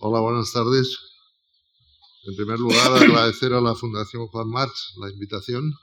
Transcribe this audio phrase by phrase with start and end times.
[0.00, 0.96] Hola, buenas tardes.
[2.22, 5.74] En primer lugar, agradecer a la Fundación Juan March la invitación.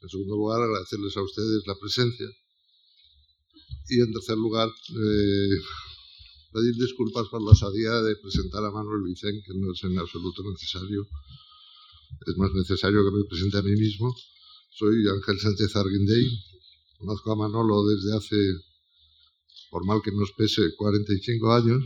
[0.00, 2.28] En segundo lugar, agradecerles a ustedes la presencia.
[3.88, 5.56] Y en tercer lugar, eh,
[6.52, 10.44] pedir disculpas por la osadía de presentar a Manuel Vicente, que no es en absoluto
[10.48, 11.04] necesario.
[12.24, 14.14] Es más necesario que me presente a mí mismo.
[14.70, 16.24] Soy Ángel Sánchez Arguindey.
[17.00, 18.36] Conozco a Manolo desde hace,
[19.72, 21.82] por mal que nos pese, 45 años.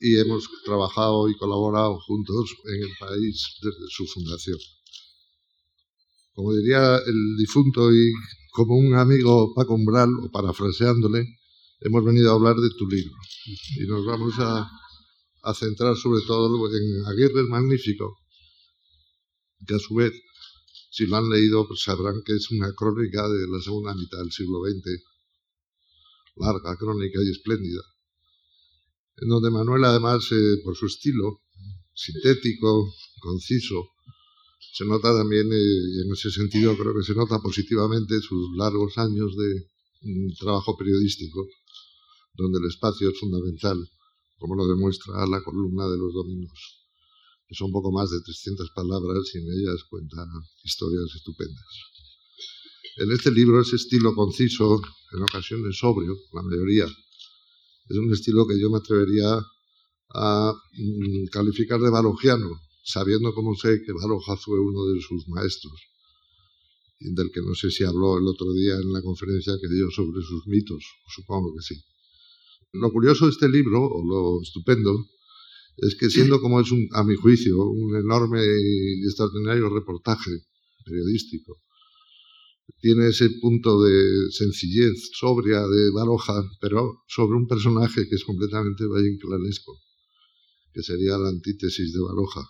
[0.00, 4.58] Y hemos trabajado y colaborado juntos en el país desde su fundación.
[6.34, 8.12] Como diría el difunto y
[8.52, 11.26] como un amigo Paco Umbral, o parafraseándole,
[11.80, 13.14] hemos venido a hablar de tu libro.
[13.76, 14.68] Y nos vamos a,
[15.54, 18.18] centrar sobre todo en Aguirre el Magnífico,
[19.66, 20.12] que a su vez,
[20.90, 24.30] si lo han leído, pues sabrán que es una crónica de la segunda mitad del
[24.30, 25.02] siglo XX,
[26.36, 27.82] larga, crónica y espléndida,
[29.20, 31.40] en donde Manuel, además, eh, por su estilo
[31.94, 33.90] sintético, conciso,
[34.72, 39.36] se nota también, eh, en ese sentido creo que se nota positivamente sus largos años
[39.36, 39.66] de
[40.02, 41.46] mm, trabajo periodístico,
[42.34, 43.88] donde el espacio es fundamental,
[44.38, 46.78] como lo demuestra la columna de los domingos
[47.48, 50.18] que son poco más de 300 palabras y en ellas cuenta
[50.62, 51.64] historias estupendas.
[52.96, 54.82] En este libro ese estilo conciso,
[55.12, 56.86] en ocasiones sobrio, la mayoría,
[57.88, 59.40] es un estilo que yo me atrevería
[60.14, 65.74] a mm, calificar de barogiano, sabiendo como sé que Baroja fue uno de sus maestros,
[67.00, 70.22] del que no sé si habló el otro día en la conferencia que dio sobre
[70.22, 71.80] sus mitos, supongo que sí.
[72.72, 75.06] Lo curioso de este libro, o lo estupendo,
[75.76, 80.30] es que siendo como es, un, a mi juicio, un enorme y extraordinario reportaje
[80.84, 81.60] periodístico,
[82.80, 88.86] tiene ese punto de sencillez sobria de Baroja, pero sobre un personaje que es completamente
[88.86, 89.78] valle-inclanesco,
[90.72, 92.48] que sería la antítesis de Baroja.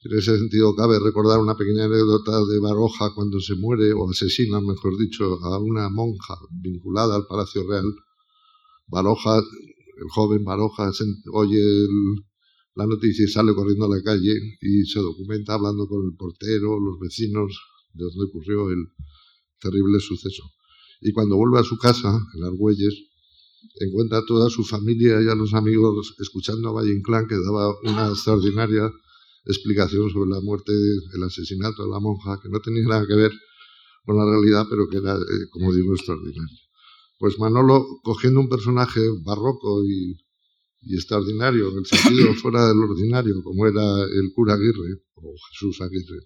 [0.00, 4.60] En ese sentido, cabe recordar una pequeña anécdota de Baroja cuando se muere, o asesina,
[4.60, 7.94] mejor dicho, a una monja vinculada al Palacio Real.
[8.86, 9.38] Baroja
[9.96, 10.90] el joven Baroja
[11.32, 11.86] oye
[12.74, 16.78] la noticia y sale corriendo a la calle y se documenta hablando con el portero,
[16.80, 17.56] los vecinos,
[17.94, 18.86] de donde ocurrió el
[19.60, 20.42] terrible suceso.
[21.00, 22.94] Y cuando vuelve a su casa, en Argüelles,
[23.80, 27.74] encuentra a toda su familia y a los amigos escuchando a Valle Inclán, que daba
[27.82, 28.90] una extraordinaria
[29.46, 33.32] explicación sobre la muerte, el asesinato de la monja, que no tenía nada que ver
[34.04, 36.58] con la realidad, pero que era, eh, como digo, extraordinaria.
[37.18, 40.16] Pues Manolo, cogiendo un personaje barroco y,
[40.94, 46.20] extraordinario, en el sentido fuera del ordinario, como era el cura Aguirre, o Jesús Aguirre,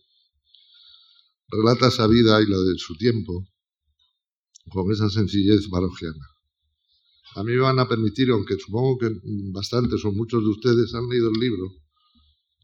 [1.49, 3.47] relata esa vida y la de su tiempo
[4.71, 6.27] con esa sencillez barogiana.
[7.35, 9.11] A mí me van a permitir, aunque supongo que
[9.53, 11.71] bastantes o muchos de ustedes han leído el libro,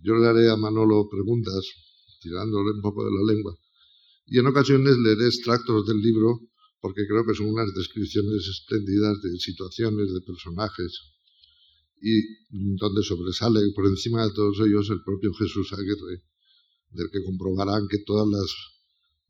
[0.00, 1.65] yo le haré a Manolo preguntas,
[2.21, 3.56] tirándole un poco de la lengua,
[4.27, 6.41] y en ocasiones leeré extractos del libro
[6.81, 11.15] porque creo que son unas descripciones espléndidas de situaciones, de personajes,
[12.03, 12.21] y
[12.77, 16.22] donde sobresale por encima de todos ellos el propio Jesús Aguirre,
[16.91, 18.73] del que comprobarán que todas las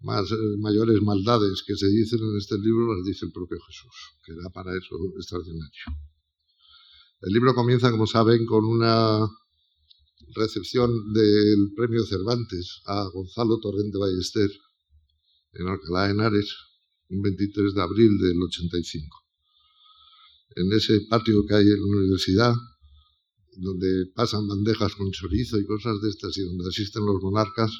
[0.04, 3.94] más, eh, mayores maldades que se dicen en este libro las dice el propio Jesús,
[4.24, 5.84] que da para eso extraordinario.
[7.22, 9.26] El libro comienza, como saben, con una
[10.34, 14.50] recepción del premio Cervantes a Gonzalo Torrente Ballester
[15.54, 16.54] en Alcalá de Henares,
[17.08, 19.24] un 23 de abril del 85.
[20.56, 22.54] En ese patio que hay en la universidad,
[23.56, 27.72] donde pasan bandejas con chorizo y cosas de estas y donde asisten los monarcas,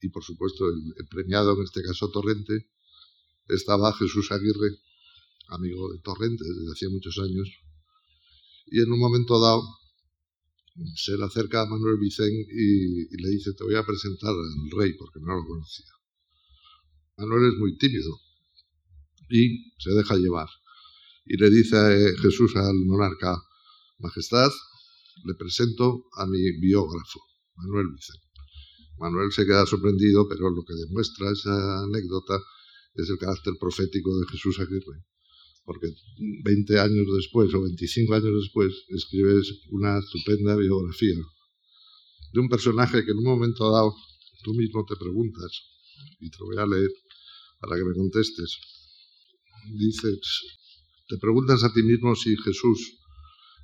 [0.00, 2.70] y por supuesto el, premiado, en este caso Torrente,
[3.48, 4.78] estaba Jesús Aguirre,
[5.48, 7.48] amigo de Torrente desde hacía muchos años,
[8.66, 9.62] y en un momento dado
[10.94, 14.94] se le acerca a Manuel Vicén y, le dice, te voy a presentar al rey,
[14.94, 15.90] porque no lo conocía.
[17.16, 18.18] Manuel es muy tímido
[19.28, 20.48] y se deja llevar.
[21.26, 23.36] Y le dice a Jesús al monarca,
[23.98, 24.50] Majestad,
[25.24, 27.20] le presento a mi biógrafo,
[27.56, 28.29] Manuel Vicente.
[29.00, 32.38] Manuel se queda sorprendido, pero lo que demuestra esa anécdota
[32.94, 35.02] es el carácter profético de Jesús Aguirre.
[35.64, 35.88] Porque
[36.44, 41.16] 20 años después o 25 años después escribes una estupenda biografía
[42.32, 43.94] de un personaje que en un momento dado
[44.44, 45.50] tú mismo te preguntas,
[46.20, 46.90] y te lo voy a leer,
[47.60, 48.58] para que me contestes.
[49.72, 50.20] Dices,
[51.08, 52.98] te preguntas a ti mismo si Jesús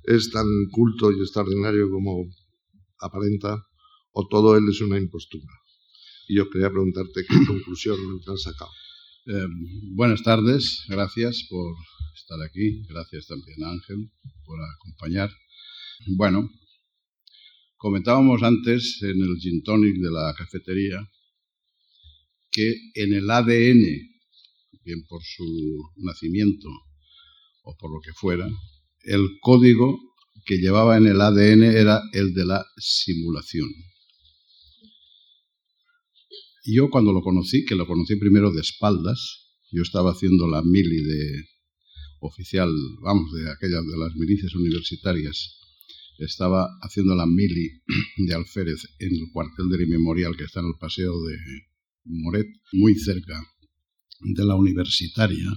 [0.03, 2.25] es tan culto y extraordinario como
[2.99, 3.65] aparenta
[4.19, 5.53] o todo él es una impostura.
[6.27, 8.71] Y yo quería preguntarte qué conclusión has sacado.
[9.27, 9.47] Eh,
[9.93, 11.75] buenas tardes, gracias por
[12.15, 12.81] estar aquí.
[12.89, 14.09] Gracias también Ángel
[14.43, 15.29] por acompañar.
[16.07, 16.49] Bueno,
[17.75, 21.07] comentábamos antes en el gin tonic de la cafetería
[22.49, 23.83] que en el ADN,
[24.83, 25.45] bien por su
[25.97, 26.69] nacimiento
[27.65, 28.49] o por lo que fuera,
[29.03, 29.99] el código
[30.43, 33.69] que llevaba en el ADN era el de la simulación.
[36.69, 41.01] Yo cuando lo conocí, que lo conocí primero de espaldas, yo estaba haciendo la mili
[41.01, 41.45] de
[42.19, 42.69] oficial,
[43.01, 45.61] vamos, de aquellas de las milicias universitarias,
[46.17, 47.69] estaba haciendo la mili
[48.17, 51.37] de alférez en el cuartel del memorial que está en el paseo de
[52.03, 53.41] Moret, muy cerca
[54.19, 55.49] de la universitaria,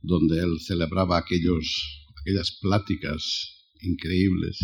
[0.00, 4.58] donde él celebraba aquellos, aquellas pláticas increíbles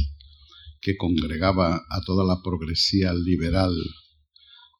[0.80, 3.76] que congregaba a toda la progresía liberal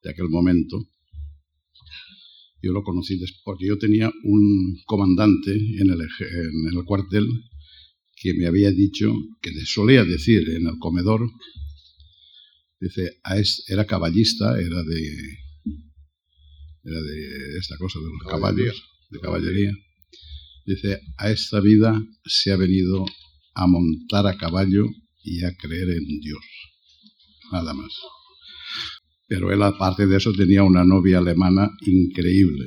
[0.03, 0.94] de aquel momento
[2.64, 7.26] yo lo conocí porque yo tenía un comandante en el, en el cuartel
[8.16, 9.12] que me había dicho,
[9.43, 11.28] que solía decir en el comedor,
[12.81, 13.19] dice,
[13.69, 15.02] era caballista, era de,
[16.84, 19.72] era de esta cosa, de los caballos, de caballería.
[20.64, 23.05] Dice, a esta vida se ha venido
[23.55, 24.87] a montar a caballo
[25.22, 26.44] y a creer en Dios.
[27.52, 27.93] Nada más
[29.26, 32.67] pero él aparte de eso tenía una novia alemana increíble.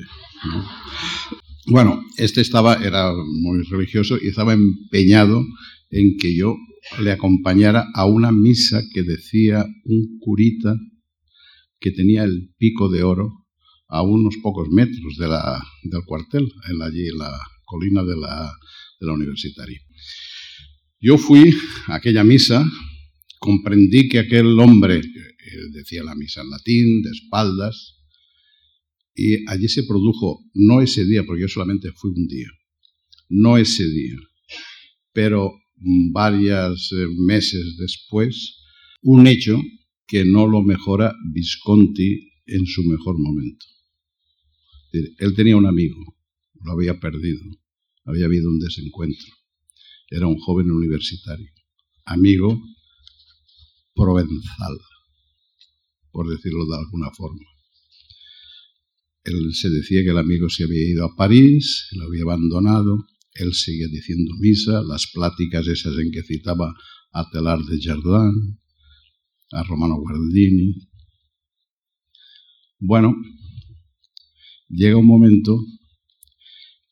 [1.67, 5.43] Bueno, este estaba, era muy religioso y estaba empeñado
[5.89, 6.55] en que yo
[7.01, 10.75] le acompañara a una misa que decía un curita
[11.79, 13.29] que tenía el pico de oro
[13.89, 18.51] a unos pocos metros de la, del cuartel, en allí en la colina de la,
[18.99, 19.79] de la universitaria.
[20.99, 21.53] Yo fui
[21.87, 22.65] a aquella misa,
[23.39, 25.01] comprendí que aquel hombre,
[25.71, 27.97] decía la misa en latín, de espaldas,
[29.15, 32.49] y allí se produjo, no ese día, porque yo solamente fui un día,
[33.29, 34.17] no ese día,
[35.11, 35.51] pero
[36.11, 38.63] varios eh, meses después,
[39.01, 39.59] un hecho
[40.05, 43.65] que no lo mejora Visconti en su mejor momento.
[44.91, 45.97] Él tenía un amigo,
[46.61, 47.41] lo había perdido,
[48.05, 49.27] había habido un desencuentro.
[50.09, 51.51] Era un joven universitario,
[52.05, 52.61] amigo
[53.93, 54.77] provenzal
[56.17, 57.45] por decirlo de alguna forma.
[59.23, 63.05] Él se decía que el amigo se había ido a París, lo había abandonado,
[63.35, 66.73] él seguía diciendo misa, las pláticas esas en que citaba
[67.11, 68.59] a Telar de Jardin,
[69.51, 70.89] a Romano Guardini.
[72.79, 73.13] Bueno,
[74.69, 75.63] llega un momento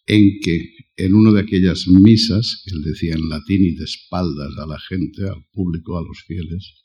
[0.05, 4.67] en que en una de aquellas misas, él decía en latín y de espaldas a
[4.67, 6.75] la gente, al público, a los fieles,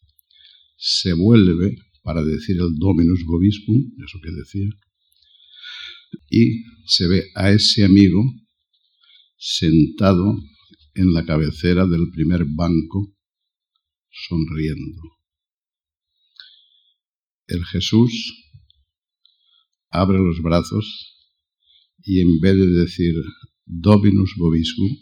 [0.79, 1.77] se vuelve
[2.11, 4.69] para decir el Dominus Vobiscum, eso que decía,
[6.29, 8.21] y se ve a ese amigo
[9.37, 10.35] sentado
[10.95, 13.17] en la cabecera del primer banco,
[14.11, 15.03] sonriendo.
[17.47, 18.11] El Jesús
[19.91, 21.17] abre los brazos
[22.03, 23.15] y en vez de decir
[23.67, 24.97] Dominus Vobiscum,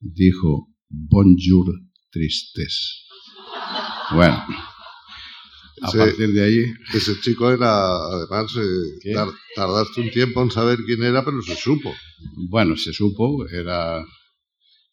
[0.00, 1.80] dijo Bonjour
[2.10, 3.06] Tristes.
[4.12, 4.44] Bueno,
[5.82, 6.64] a partir de ahí.
[6.94, 9.14] Ese chico era, además, eh,
[9.54, 11.94] tardaste un tiempo en saber quién era, pero se supo.
[12.48, 14.04] Bueno, se supo, era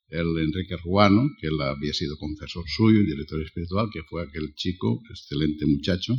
[0.10, 5.02] el Enrique Ruano, que él había sido confesor suyo, director espiritual, que fue aquel chico,
[5.10, 6.14] excelente muchacho,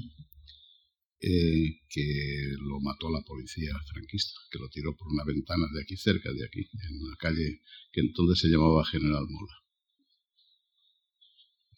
[1.20, 5.96] eh, que lo mató la policía franquista, que lo tiró por una ventana de aquí
[5.96, 9.67] cerca, de aquí, en la calle que entonces se llamaba General Mola.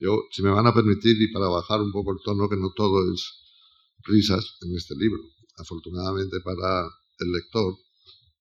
[0.01, 2.73] Yo, si me van a permitir, y para bajar un poco el tono, que no
[2.75, 3.21] todo es
[4.05, 5.21] risas en este libro.
[5.59, 6.89] Afortunadamente para
[7.19, 7.77] el lector,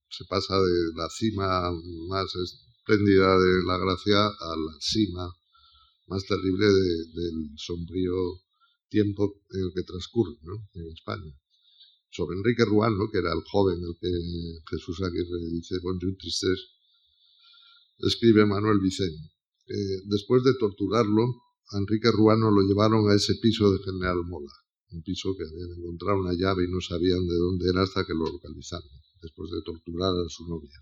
[0.09, 1.69] se pasa de la cima
[2.07, 5.35] más espléndida de la gracia a la cima
[6.07, 8.15] más terrible del sombrío
[8.87, 10.37] tiempo en el que transcurre
[10.73, 11.31] en España.
[12.09, 14.07] Sobre Enrique Ruano, que era el joven el que
[14.71, 16.69] Jesús Aguirre dice, Bonjour Tristes,
[17.99, 19.29] escribe Manuel Vicente.
[20.05, 24.51] Después de torturarlo, Enrique Ruano lo llevaron a ese piso de General Mola,
[24.89, 28.13] un piso que habían encontrado una llave y no sabían de dónde era hasta que
[28.13, 28.89] lo localizaron,
[29.21, 30.81] después de torturar a su novia.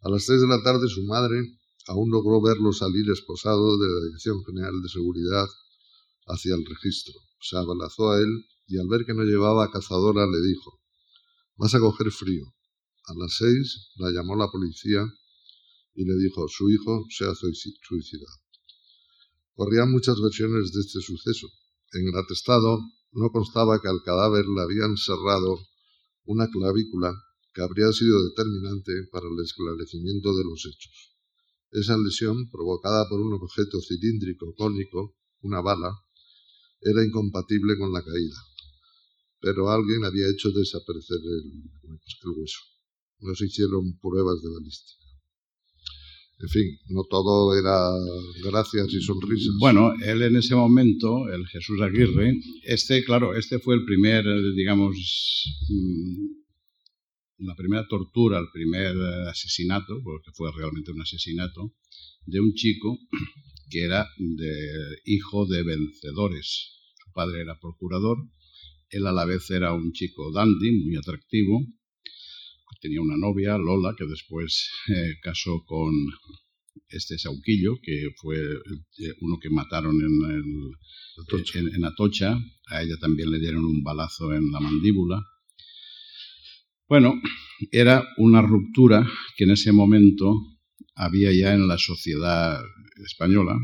[0.00, 1.38] A las tres de la tarde su madre
[1.86, 5.46] aún logró verlo salir esposado de la Dirección General de Seguridad
[6.26, 7.14] hacia el registro.
[7.40, 10.80] Se abalazó a él y al ver que no llevaba cazadora le dijo,
[11.56, 12.44] vas a coger frío.
[13.04, 15.06] A las seis la llamó la policía
[15.94, 18.45] y le dijo, su hijo se ha suicidado.
[19.56, 21.48] Corrían muchas versiones de este suceso.
[21.94, 22.78] En el atestado
[23.12, 25.58] no constaba que al cadáver le habían cerrado
[26.26, 27.14] una clavícula
[27.54, 31.16] que habría sido determinante para el esclarecimiento de los hechos.
[31.70, 35.90] Esa lesión, provocada por un objeto cilíndrico cónico, una bala,
[36.82, 38.36] era incompatible con la caída,
[39.40, 42.60] pero alguien había hecho desaparecer el, hueso.
[43.20, 45.05] No se hicieron pruebas de balística.
[46.38, 47.90] En fin, no todo era
[48.44, 49.54] gracias y sonrisas.
[49.58, 54.24] Bueno, él en ese momento, el Jesús Aguirre, este, claro, este fue el primer,
[54.54, 54.96] digamos,
[55.70, 56.26] mm,
[57.38, 58.94] la primera tortura, el primer
[59.28, 61.74] asesinato, porque fue realmente un asesinato,
[62.26, 62.98] de un chico
[63.70, 66.72] que era de, hijo de vencedores.
[67.02, 68.18] Su padre era procurador,
[68.90, 71.60] él a la vez era un chico dandy, muy atractivo,
[72.80, 75.92] tenía una novia, Lola, que después eh, casó con
[76.88, 82.38] este Sauquillo, que fue eh, uno que mataron en, el, en, Atocha.
[82.68, 85.24] A ella también le dieron un balazo en la mandíbula.
[86.88, 87.14] Bueno,
[87.72, 89.06] era una ruptura
[89.36, 90.34] que en ese momento
[90.94, 92.60] había ya en la sociedad
[93.04, 93.56] española,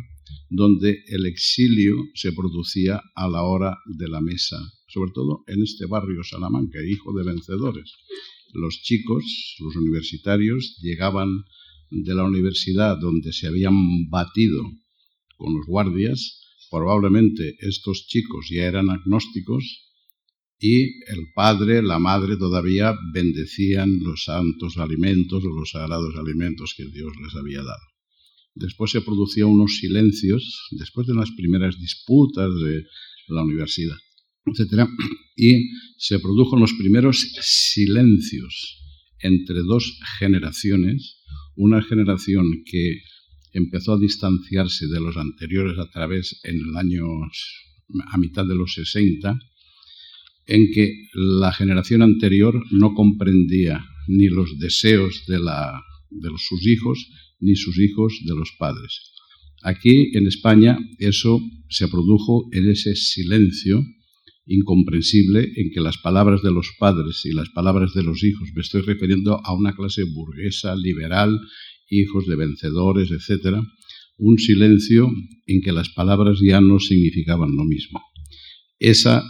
[0.50, 5.86] donde el exilio se producía a la hora de la mesa, sobre todo en este
[5.86, 7.94] barrio Salamanca, hijo de vencedores.
[8.52, 11.44] Los chicos, los universitarios, llegaban
[11.90, 14.62] de la universidad donde se habían batido
[15.36, 16.40] con los guardias,
[16.70, 19.64] probablemente estos chicos ya eran agnósticos
[20.58, 26.86] y el padre, la madre todavía bendecían los santos alimentos o los sagrados alimentos que
[26.86, 27.86] Dios les había dado.
[28.54, 32.84] Después se producían unos silencios, después de las primeras disputas de
[33.28, 33.96] la universidad,
[34.46, 34.88] etc.
[35.36, 38.78] Y se produjo los primeros silencios
[39.20, 41.18] entre dos generaciones,
[41.54, 43.02] una generación que
[43.52, 47.04] empezó a distanciarse de los anteriores a través en el año
[48.10, 49.38] a mitad de los 60,
[50.46, 55.80] en que la generación anterior no comprendía ni los deseos de, la,
[56.10, 57.06] de sus hijos
[57.40, 59.12] ni sus hijos de los padres.
[59.62, 63.84] Aquí en España eso se produjo en ese silencio
[64.46, 68.62] incomprensible en que las palabras de los padres y las palabras de los hijos, me
[68.62, 71.38] estoy refiriendo a una clase burguesa, liberal,
[71.88, 73.56] hijos de vencedores, etc.,
[74.18, 75.10] un silencio
[75.46, 78.00] en que las palabras ya no significaban lo mismo.
[78.78, 79.24] Esa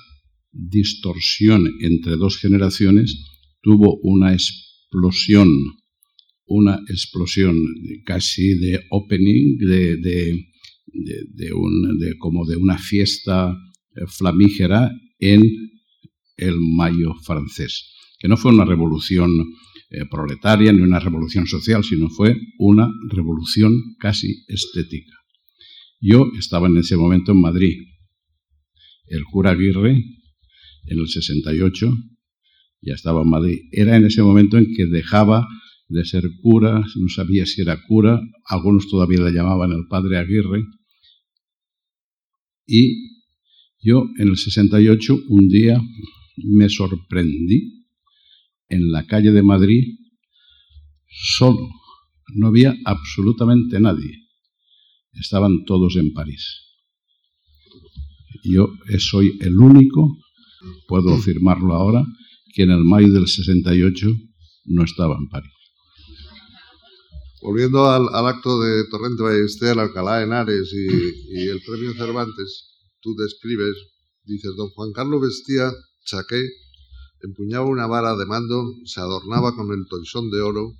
[0.51, 3.25] distorsión entre dos generaciones
[3.63, 5.49] tuvo una explosión,
[6.47, 7.57] una explosión
[8.05, 10.45] casi de opening, de, de,
[10.93, 13.57] de como de una fiesta
[14.07, 15.43] flamígera en
[16.37, 19.31] el mayo francés, que no fue una revolución
[19.91, 25.17] eh, proletaria ni una revolución social, sino fue una revolución casi estética.
[26.01, 27.77] Yo estaba en ese momento en Madrid.
[29.07, 31.93] El cura Aguirre, en el 68,
[32.81, 33.59] ya estaba en Madrid.
[33.71, 35.47] Era en ese momento en que dejaba
[35.89, 40.65] de ser cura, no sabía si era cura, algunos todavía le llamaban el padre Aguirre,
[42.67, 43.12] y
[43.83, 45.81] yo en el 68 un día
[46.37, 47.85] me sorprendí
[48.69, 49.99] en la calle de Madrid
[51.09, 51.69] solo.
[52.35, 54.23] No había absolutamente nadie.
[55.13, 56.45] Estaban todos en París.
[58.45, 60.17] Yo soy el único,
[60.89, 62.05] puedo afirmarlo ahora,
[62.55, 64.09] que en el mayo del 68
[64.67, 65.53] no estaba en París.
[67.43, 72.72] Volviendo al, acto de Torrente Ballester, Alcalá de Henares y, y el premio Cervantes,
[73.03, 73.77] tú describes,
[74.25, 75.73] dices, don Juan Carlos vestía
[76.05, 76.43] chaqué,
[77.21, 80.73] empuñaba una vara de mando, se adornaba con el toisón de oro,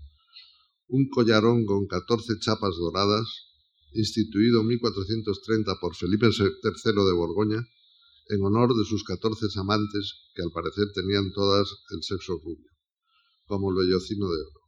[0.89, 3.27] un collarón con 14 chapas doradas,
[3.95, 7.67] instituido en 1430 por Felipe III de Borgoña,
[8.29, 12.71] en honor de sus 14 amantes, que al parecer tenían todas el sexo rubio,
[13.47, 14.61] como el vellocino de oro.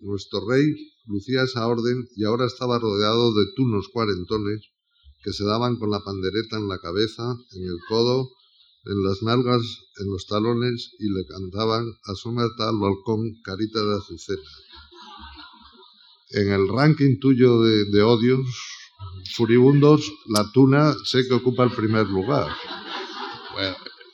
[0.00, 0.64] Nuestro rey
[1.06, 4.73] lucía esa orden y ahora estaba rodeado de tunos cuarentones
[5.24, 8.30] que se daban con la pandereta en la cabeza, en el codo,
[8.84, 9.62] en las nalgas,
[9.96, 14.50] en los talones y le cantaban Asómate al balcón, carita de azucena.
[16.30, 18.46] En el ranking tuyo de, odios
[19.34, 22.54] furibundos, la tuna sé que ocupa el primer lugar.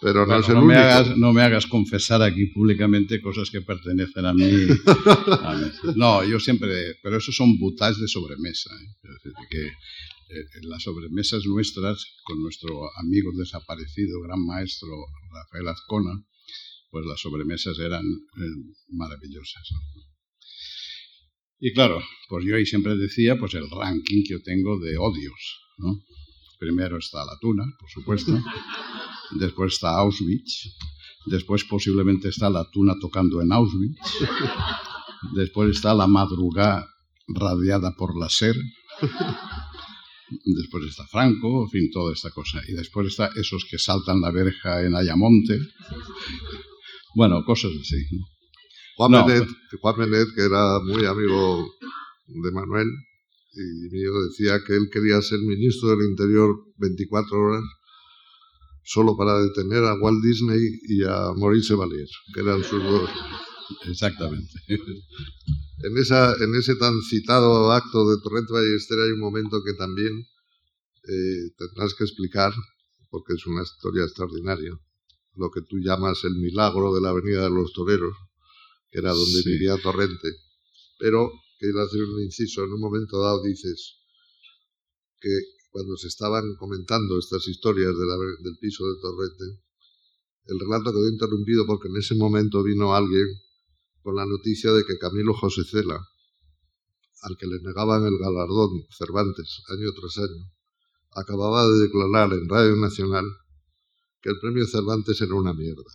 [0.00, 4.24] Pero no, es el Me hagas, no me hagas confesar aquí públicamente cosas que pertenecen
[4.26, 4.50] a mí.
[5.96, 6.96] No, yo siempre.
[7.02, 8.70] Pero eso son butas de sobremesa.
[8.74, 8.86] ¿eh?
[9.02, 14.88] Es decir, que eh, las sobremesas nuestras con nuestro amigo desaparecido, gran maestro
[15.32, 16.24] Rafael Azcona,
[16.90, 19.68] pues las sobremesas eran eh, maravillosas.
[21.58, 25.60] Y claro, pues yo ahí siempre decía pues el ranking que yo tengo de odios.
[25.78, 26.02] ¿no?
[26.60, 28.38] Primero está la tuna, por supuesto.
[29.30, 30.76] Después está Auschwitz.
[31.24, 33.98] Después posiblemente está la tuna tocando en Auschwitz.
[35.34, 36.86] Después está la madrugada
[37.28, 38.56] radiada por la SER.
[40.44, 42.60] después está Franco, en fin, toda esta cosa.
[42.68, 45.58] Y después está esos que saltan la verja en Ayamonte.
[47.14, 48.06] Bueno, cosas así.
[48.98, 49.48] Juan, Benet,
[49.80, 49.96] Juan
[50.36, 51.66] que era muy amigo
[52.26, 52.86] de Manuel
[53.52, 57.64] y mío, decía que él quería ser ministro del Interior 24 horas
[58.84, 63.10] solo para detener a Walt Disney y a Maurice Valier, que eran sus dos.
[63.88, 64.52] Exactamente.
[65.82, 70.12] En, esa, en ese tan citado acto de Torrente Ballester hay un momento que también
[71.08, 72.52] eh, tendrás que explicar,
[73.08, 74.78] porque es una historia extraordinaria,
[75.36, 78.14] lo que tú llamas el milagro de la Avenida de los Toreros,
[78.90, 80.28] que era donde vivía Torrente.
[80.98, 84.00] Pero quiero hacer un inciso, en un momento dado dices
[85.20, 85.28] que
[85.70, 89.62] cuando se estaban comentando estas historias del piso de Torrente,
[90.46, 93.28] el relato quedó interrumpido porque en ese momento vino alguien
[94.02, 96.00] con la noticia de que Camilo José Cela,
[97.22, 100.50] al que le negaban el galardón Cervantes año tras año,
[101.10, 103.26] acababa de declarar en Radio Nacional
[104.22, 105.92] que el premio Cervantes era una mierda.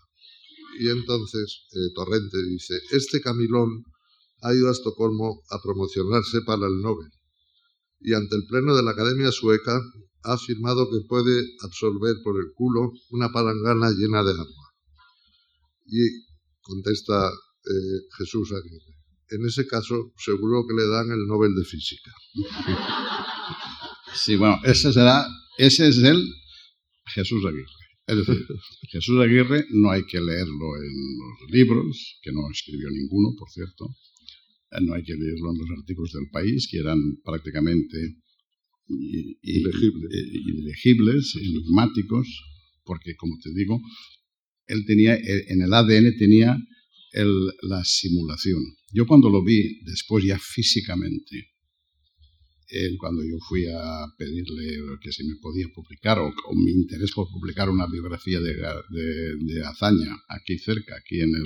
[0.79, 3.83] Y entonces eh, Torrente dice, este Camilón
[4.41, 7.09] ha ido a Estocolmo a promocionarse para el Nobel
[8.05, 9.81] y ante el Pleno de la Academia Sueca
[10.23, 14.73] ha afirmado que puede absorber por el culo una palangana llena de agua.
[15.87, 16.01] Y
[16.61, 18.95] contesta eh, Jesús Aguirre,
[19.29, 22.11] en ese caso seguro que le dan el Nobel de Física.
[24.13, 25.27] Sí, bueno, ese será,
[25.57, 26.25] ese es el
[27.07, 27.65] Jesús Aguirre.
[28.07, 28.47] Es decir,
[28.91, 33.87] Jesús Aguirre no hay que leerlo en los libros, que no escribió ninguno, por cierto,
[34.81, 38.17] no hay que leerlo en los artículos del país, que eran prácticamente
[40.47, 42.27] ilegibles, enigmáticos,
[42.83, 43.81] porque, como te digo,
[44.67, 46.57] él tenía, eh, en el ADN tenía
[47.61, 48.61] la simulación.
[48.91, 51.49] Yo cuando lo vi después ya físicamente,
[52.67, 57.29] él, cuando yo fui a pedirle que se me podía publicar o, mi interés por
[57.29, 61.45] publicar una biografía de, de, de Azaña aquí cerca, aquí en el,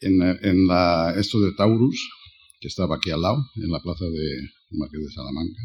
[0.00, 0.68] en,
[1.18, 1.98] esto de Taurus,
[2.60, 5.62] que estaba aquí al lado, en la plaza de Marqués de Salamanca,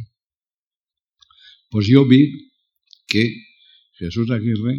[1.70, 2.52] pues yo vi
[3.08, 3.34] que
[3.94, 4.78] Jesús Aguirre,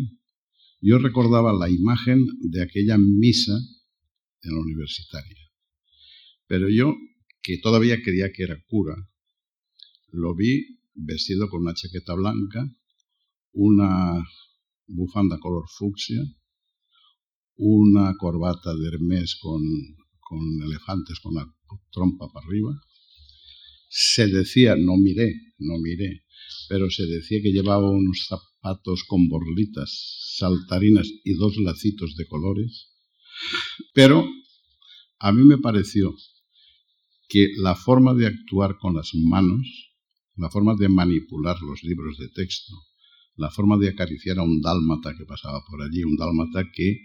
[0.80, 3.52] yo recordaba la imagen de aquella misa
[4.42, 5.36] en la universitaria.
[6.46, 6.94] Pero yo,
[7.42, 8.96] que todavía creía que era cura,
[10.08, 12.66] lo vi vestido con una chaqueta blanca,
[13.52, 14.24] una
[14.86, 16.20] bufanda color fucsia,
[17.62, 19.62] una corbata de Hermes con,
[20.18, 21.46] con elefantes con la
[21.92, 22.72] trompa para arriba.
[23.90, 26.24] Se decía, no miré, no miré,
[26.70, 29.90] pero se decía que llevaba unos zapatos con borlitas,
[30.38, 32.88] saltarinas y dos lacitos de colores.
[33.92, 34.26] Pero
[35.18, 36.14] a mí me pareció
[37.28, 39.92] que la forma de actuar con las manos,
[40.36, 42.72] la forma de manipular los libros de texto,
[43.36, 47.04] la forma de acariciar a un dálmata que pasaba por allí, un dálmata que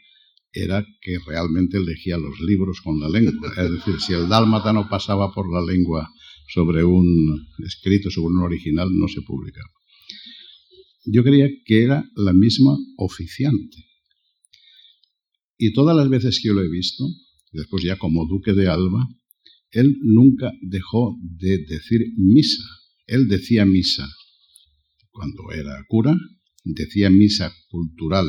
[0.56, 3.34] era que realmente elegía los libros con la lengua.
[3.58, 6.10] Es decir, si el dálmata no pasaba por la lengua
[6.48, 9.70] sobre un escrito, sobre un original, no se publicaba.
[11.06, 13.86] Yo creía que era la misma oficiante.
[15.58, 17.06] Y todas las veces que lo he visto,
[17.52, 19.08] después ya como duque de Alba,
[19.72, 22.64] él nunca dejó de decir misa.
[23.08, 24.08] Él decía misa
[25.12, 26.16] cuando era cura,
[26.64, 28.28] decía misa cultural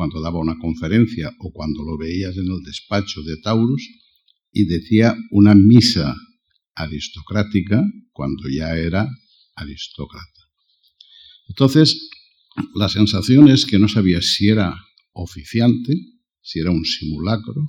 [0.00, 3.86] cuando daba una conferencia o cuando lo veías en el despacho de Taurus
[4.50, 6.16] y decía una misa
[6.74, 9.06] aristocrática cuando ya era
[9.56, 10.40] aristócrata.
[11.48, 12.08] Entonces,
[12.74, 14.74] la sensación es que no sabía si era
[15.12, 15.92] oficiante,
[16.40, 17.62] si era un simulacro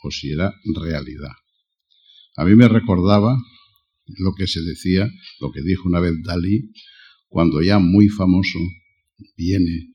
[0.00, 1.34] o si era realidad.
[2.36, 3.36] A mí me recordaba
[4.06, 5.10] lo que se decía,
[5.40, 6.70] lo que dijo una vez Dalí,
[7.26, 8.60] cuando ya muy famoso
[9.36, 9.93] viene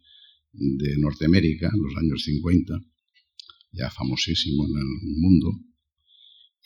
[0.51, 2.73] de Norteamérica en los años 50,
[3.71, 5.51] ya famosísimo en el mundo,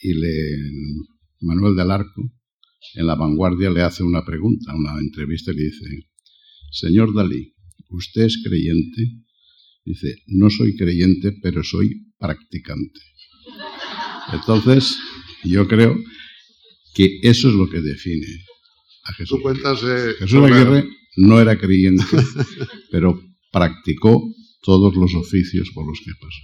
[0.01, 0.57] y le,
[1.41, 2.31] Manuel del Arco,
[2.95, 5.85] en La Vanguardia, le hace una pregunta, una entrevista, y le dice,
[6.71, 7.53] Señor Dalí,
[7.89, 9.23] ¿usted es creyente?
[9.85, 12.99] Dice, no soy creyente, pero soy practicante.
[14.31, 14.97] Entonces,
[15.43, 15.97] yo creo
[16.93, 18.27] que eso es lo que define
[19.03, 19.39] a Jesús.
[20.19, 22.03] Jesús Aguirre no era creyente,
[22.91, 23.21] pero
[23.53, 24.19] practicó
[24.61, 26.41] todos los oficios por los que pasó.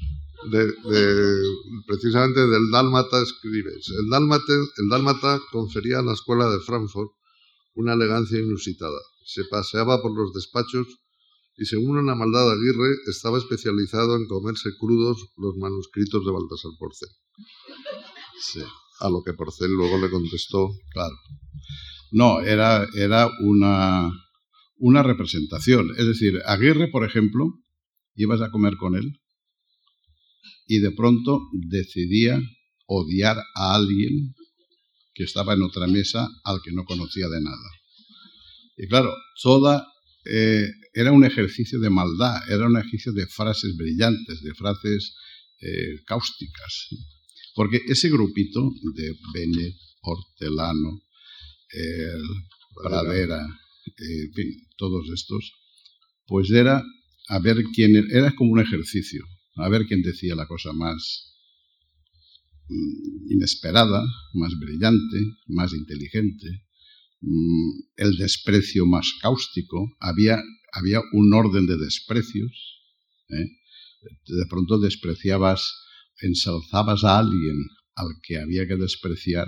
[1.87, 3.89] precisamente del dálmata escribes.
[3.99, 7.11] El dálmata, el dálmata confería a la escuela de Frankfurt
[7.73, 8.99] una elegancia inusitada.
[9.25, 10.87] Se paseaba por los despachos
[11.57, 16.71] y según una maldad de Aguirre estaba especializado en comerse crudos los manuscritos de Baltasar
[16.77, 17.05] Porce.
[18.39, 18.61] Sí.
[18.99, 20.69] A lo que Porcel luego le contestó.
[20.91, 21.15] Claro.
[22.11, 24.11] No, era, era una,
[24.79, 25.91] una representación.
[25.97, 27.53] Es decir, Aguirre, por ejemplo,
[28.15, 29.19] ibas a comer con él
[30.67, 32.41] y de pronto decidía
[32.87, 34.33] odiar a alguien
[35.13, 37.69] que estaba en otra mesa al que no conocía de nada.
[38.77, 39.85] Y claro, toda
[40.25, 45.15] eh, era un ejercicio de maldad, era un ejercicio de frases brillantes, de frases
[45.61, 46.87] eh, cáusticas.
[47.55, 51.01] Porque ese grupito de Bennett, Hortelano,
[52.75, 55.54] Pradera, eh, en fin, todos estos,
[56.28, 56.84] pues era
[57.30, 59.23] a ver quién era como un ejercicio,
[59.58, 61.36] a ver quién decía la cosa más
[62.67, 66.65] mm, inesperada, más brillante, más inteligente,
[67.21, 70.41] mm, el desprecio más cáustico, había,
[70.73, 72.82] había un orden de desprecios.
[73.30, 73.47] ¿eh?
[74.25, 75.62] De pronto despreciabas,
[76.21, 77.58] ensalzabas a alguien
[77.95, 79.47] al que había que despreciar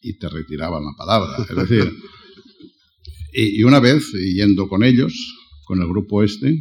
[0.00, 1.46] y te retiraban la palabra.
[1.48, 1.92] Es decir,
[3.34, 5.12] y, una vez, yendo con ellos,
[5.66, 6.56] con el grupo este,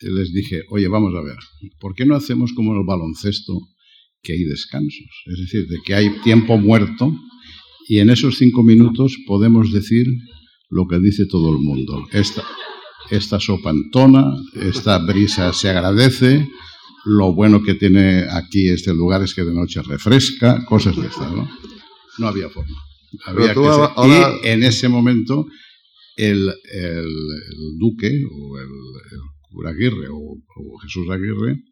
[0.00, 1.36] les dije, oye, vamos a ver,
[1.80, 3.52] ¿por qué no hacemos como en el baloncesto,
[4.22, 5.06] que hay descansos?
[5.26, 7.12] Es decir, de que hay tiempo muerto
[7.88, 10.06] y en esos cinco minutos podemos decir
[10.70, 12.06] lo que dice todo el mundo.
[12.12, 12.44] Esta,
[13.10, 13.72] esta sopa
[14.54, 16.46] esta brisa se agradece,
[17.04, 21.32] lo bueno que tiene aquí este lugar es que de noche refresca, cosas de estas,
[21.32, 21.48] ¿no?
[22.18, 22.76] No había forma.
[23.10, 25.46] Y en ese momento
[26.16, 26.52] el,
[27.78, 28.68] duque o el,
[29.50, 30.36] cura Aguirre o,
[30.82, 31.62] Jesús Aguirre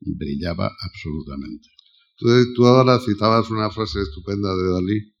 [0.00, 1.68] brillaba absolutamente.
[2.16, 5.14] Tú, ahora citabas una frase estupenda de Dalí.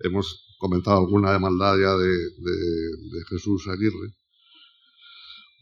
[0.00, 4.14] Hemos comentado alguna de maldad ya de, Jesús Aguirre.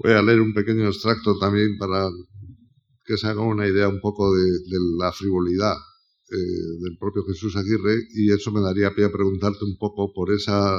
[0.03, 2.11] Voy a leer un pequeño extracto también para
[3.07, 5.77] que se haga una idea un poco de, de la frivolidad
[6.35, 10.33] eh, del propio Jesús Aguirre y eso me daría pie a preguntarte un poco por
[10.33, 10.77] esa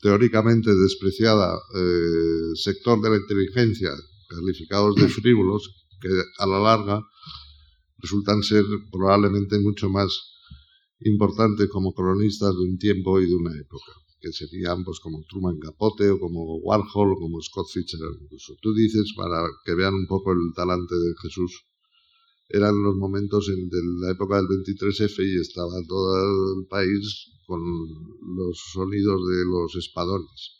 [0.00, 3.90] teóricamente despreciada eh, sector de la inteligencia,
[4.28, 7.02] calificados de frívolos, que a la larga
[7.98, 10.10] resultan ser probablemente mucho más
[11.00, 15.58] importantes como cronistas de un tiempo y de una época, que serían pues como Truman
[15.58, 18.54] Capote o como Warhol o como Scott Fitzgerald incluso.
[18.60, 21.64] Tú dices, para que vean un poco el talante de Jesús,
[22.48, 27.60] eran los momentos en, de la época del 23F y estaba todo el país con
[27.60, 30.58] los sonidos de los espadones.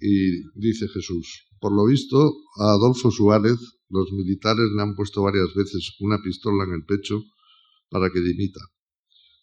[0.00, 5.54] Y dice Jesús, por lo visto, a Adolfo Suárez los militares le han puesto varias
[5.54, 7.22] veces una pistola en el pecho
[7.90, 8.60] para que dimita.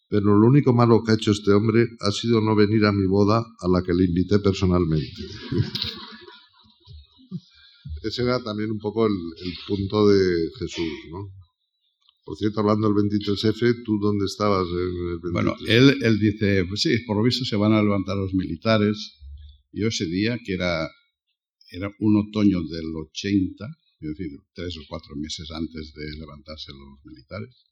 [0.10, 3.06] Pero lo único malo que ha hecho este hombre ha sido no venir a mi
[3.06, 5.22] boda a la que le invité personalmente.
[8.04, 9.14] ese era también un poco el,
[9.68, 11.34] punto de Jesús, ¿no?
[12.24, 15.34] Por cierto, hablando del 23F, ¿tú dónde estabas en el 23?
[15.34, 19.18] Bueno, él, él dice, pues sí, por lo visto se van a levantar los militares.
[19.72, 20.88] Yo ese día, que era,
[21.72, 23.66] era un otoño del 80,
[24.02, 27.66] es decir, tres o cuatro meses antes de levantarse los militares,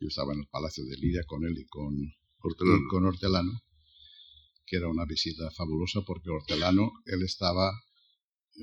[0.00, 1.94] yo estaba en el Palacio de Lidia con él y con
[2.38, 2.88] Hortelano.
[2.88, 3.62] con Hortelano,
[4.66, 7.70] que era una visita fabulosa porque Hortelano, él estaba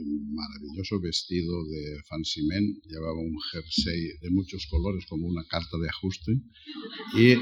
[0.05, 6.31] maravilloso vestido de fansimen, llevaba un jersey de muchos colores como una carta de ajuste
[7.13, 7.33] y,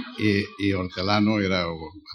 [0.60, 1.66] y, Hortelano era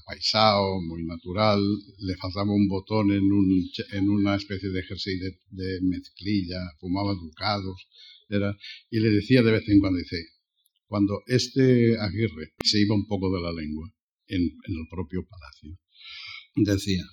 [0.02, 1.60] apaisado, muy natural,
[1.98, 5.18] le faltaba un botón en, un, en una especie de jersey
[5.50, 7.86] de, mezclilla, fumaba ducados,
[8.28, 8.56] era,
[8.90, 10.24] y le decía de vez en cuando, dice,
[10.86, 13.92] cuando este Aguirre se iba un poco de la lengua
[14.26, 15.78] en, en el propio palacio,
[16.56, 17.04] decía,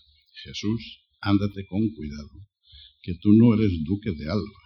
[0.44, 2.47] Jesús, ándate con cuidado,
[3.08, 4.60] que tú no eres duque de Alba,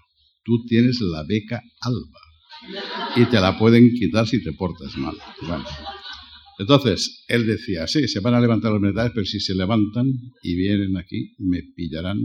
[0.43, 2.19] tú tienes la beca Alba
[3.15, 5.15] y te la pueden quitar si te portas mal.
[6.57, 10.07] Entonces, él decía, sí, se van a levantar los militares, pero si se levantan
[10.41, 12.17] y vienen aquí, me pillarán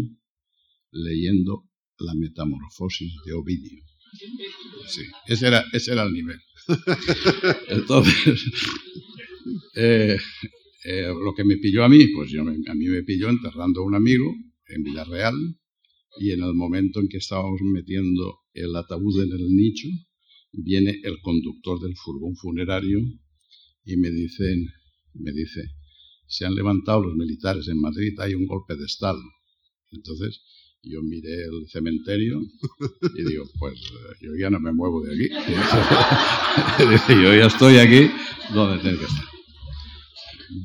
[0.91, 1.65] leyendo
[1.99, 3.83] la metamorfosis de Ovidio.
[4.87, 6.41] Sí, ese era, ese era el nivel.
[7.69, 8.43] Entonces,
[9.75, 10.17] eh,
[10.85, 13.85] eh, lo que me pilló a mí, pues yo, a mí me pilló enterrando a
[13.85, 14.35] un amigo
[14.69, 15.35] en Villarreal,
[16.19, 19.89] y en el momento en que estábamos metiendo el ataúd en el nicho,
[20.53, 22.99] viene el conductor del furgón funerario
[23.85, 24.67] y me dicen,
[25.15, 25.63] me dice,
[26.27, 29.23] se han levantado los militares en Madrid, hay un golpe de Estado.
[29.93, 30.43] Entonces
[30.83, 32.41] yo miré el cementerio
[33.15, 35.29] y digo, pues eh, yo ya no me muevo de aquí.
[37.23, 38.11] yo ya estoy aquí
[38.55, 39.25] donde tengo que estar.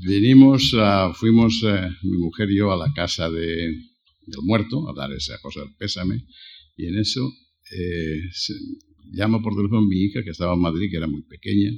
[0.05, 0.75] Vinimos,
[1.15, 3.90] fuimos eh, mi mujer y yo a la casa de,
[4.25, 6.25] del muerto, a dar esa cosa del pésame,
[6.77, 7.31] y en eso
[7.75, 8.21] eh,
[9.13, 11.71] llama por teléfono mi hija, que estaba en Madrid, que era muy pequeña,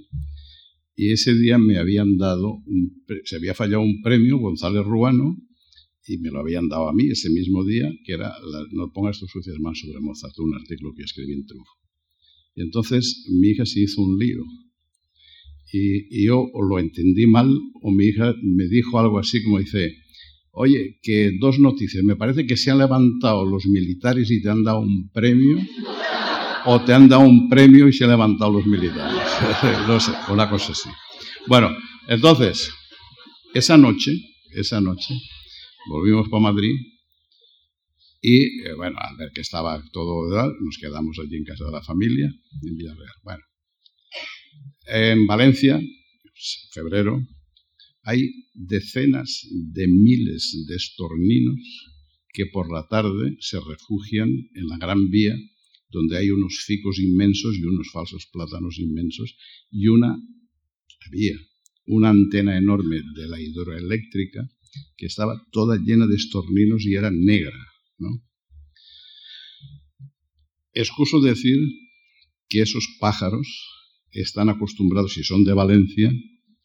[0.95, 5.38] y ese día me habían dado, un, se había fallado un premio, González Ruano,
[6.06, 8.34] y me lo habían dado a mí ese mismo día, que era
[8.71, 11.71] No pongas tus sucias manos sobre Mozart, un artículo que escribí en Triunfo.
[12.56, 14.43] Y entonces mi hija se hizo un lío.
[15.71, 17.49] Y, yo o lo entendí mal
[17.82, 19.95] o mi hija me dijo algo así como dice,
[20.53, 24.63] oye, que dos noticias, me parece que se han levantado los militares y te han
[24.63, 25.57] dado un premio,
[26.65, 29.21] o te han dado un premio y se han levantado los militares.
[29.87, 30.89] no sé, una cosa así.
[31.47, 31.75] Bueno,
[32.07, 32.71] entonces,
[33.53, 34.13] esa noche,
[34.51, 35.15] esa noche,
[35.89, 36.75] volvimos para Madrid
[38.21, 40.29] y, eh, bueno, al ver que estaba todo,
[40.61, 43.15] nos quedamos allí en casa de la familia, en Villarreal.
[43.23, 43.43] Bueno,
[44.85, 45.81] en Valencia,
[46.71, 47.19] febrero,
[48.03, 51.93] hay decenas de miles de estorninos
[52.33, 55.35] que por la tarde se refugian en la Gran Vía,
[55.89, 59.35] donde hay unos ficos inmensos y unos falsos plátanos inmensos,
[59.71, 60.17] y una
[61.07, 61.35] había
[61.85, 64.49] una antena enorme de la hidroeléctrica
[64.97, 67.59] que estaba toda llena de estorninos y era negra.
[67.97, 68.23] ¿no?
[70.73, 71.57] Excuso decir
[72.49, 73.47] que esos pájaros
[74.11, 76.11] están acostumbrados, si son de Valencia,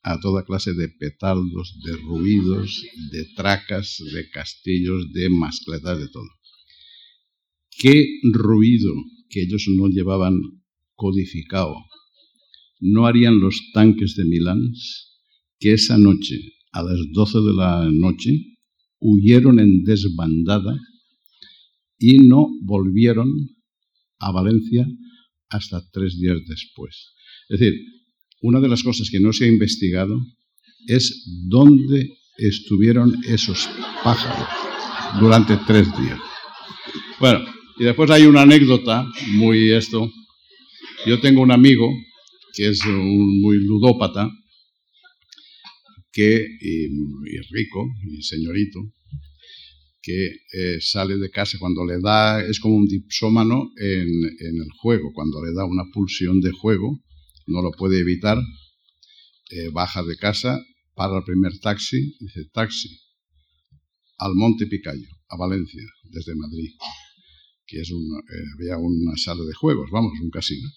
[0.03, 6.29] a toda clase de petardos, de ruidos, de tracas, de castillos, de mascletas, de todo.
[7.71, 8.93] ¿Qué ruido
[9.29, 10.41] que ellos no llevaban
[10.95, 11.77] codificado
[12.81, 14.73] no harían los tanques de Milán
[15.59, 16.37] que esa noche
[16.73, 18.59] a las 12 de la noche,
[19.01, 20.79] huyeron en desbandada
[21.99, 23.29] y no volvieron
[24.19, 24.87] a Valencia
[25.49, 27.15] hasta tres días después.
[27.49, 27.81] Es decir,
[28.41, 30.21] una de las cosas que no se ha investigado
[30.87, 33.69] es dónde estuvieron esos
[34.03, 34.49] pájaros
[35.21, 36.19] durante tres días.
[37.21, 37.45] Bueno,
[37.79, 40.11] y después hay una anécdota muy esto.
[41.07, 41.89] Yo tengo un amigo
[42.55, 44.31] que es un muy ludópata
[46.13, 46.89] que, y,
[47.53, 48.81] rico, y señorito,
[50.03, 54.71] que eh, sale de casa cuando le da, es como un dipsómano en, en, el
[54.81, 57.01] juego, cuando le da una pulsión de juego,
[57.49, 58.39] no lo puede evitar,
[59.51, 60.61] eh, baja de casa,
[60.95, 62.91] para el primer taxi, dice taxi,
[64.19, 66.71] al Monte Picayo, a Valencia, desde Madrid,
[67.67, 70.69] que es un, eh, había una sala de juegos, vamos, un casino.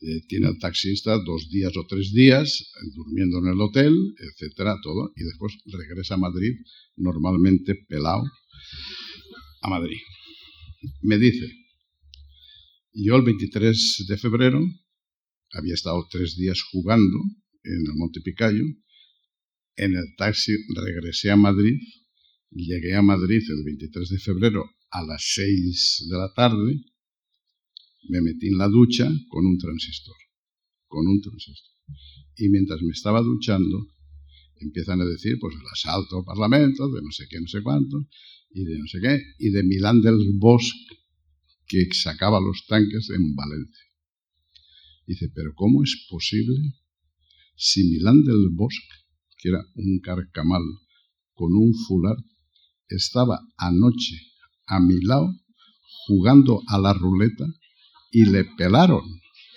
[0.00, 5.12] Eh, tiene al taxista dos días o tres días durmiendo en el hotel, etcétera, todo,
[5.16, 6.52] y después regresa a Madrid,
[6.96, 8.24] normalmente pelado,
[9.62, 9.98] a Madrid.
[11.00, 11.50] Me dice,
[12.92, 14.60] yo el 23 de febrero
[15.54, 17.18] había estado tres días jugando
[17.62, 18.64] en el Monte Picayo,
[19.76, 21.80] en el taxi regresé a Madrid,
[22.50, 26.80] llegué a Madrid el 23 de febrero a las 6 de la tarde,
[28.08, 30.16] me metí en la ducha con un transistor,
[30.86, 31.74] con un transistor.
[32.36, 33.88] Y mientras me estaba duchando,
[34.60, 38.06] empiezan a decir, pues el asalto al Parlamento, de no sé qué, no sé cuánto,
[38.50, 40.96] y de no sé qué, y de Milán del Bosque,
[41.66, 43.84] que sacaba los tanques en Valencia.
[45.06, 46.56] Dice, pero ¿cómo es posible
[47.56, 48.94] si Milán del Bosque,
[49.38, 50.62] que era un carcamal
[51.34, 52.16] con un fular,
[52.88, 54.16] estaba anoche
[54.66, 55.32] a mi lado
[56.06, 57.44] jugando a la ruleta
[58.10, 59.02] y le pelaron.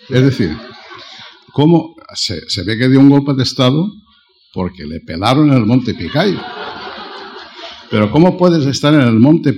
[0.08, 0.56] Es decir,
[1.52, 3.86] ¿cómo se, ve que dio un golpe de Estado?
[4.52, 6.40] Porque le pelaron en el Monte Picayo.
[7.90, 9.56] Pero ¿cómo puedes estar en el Monte,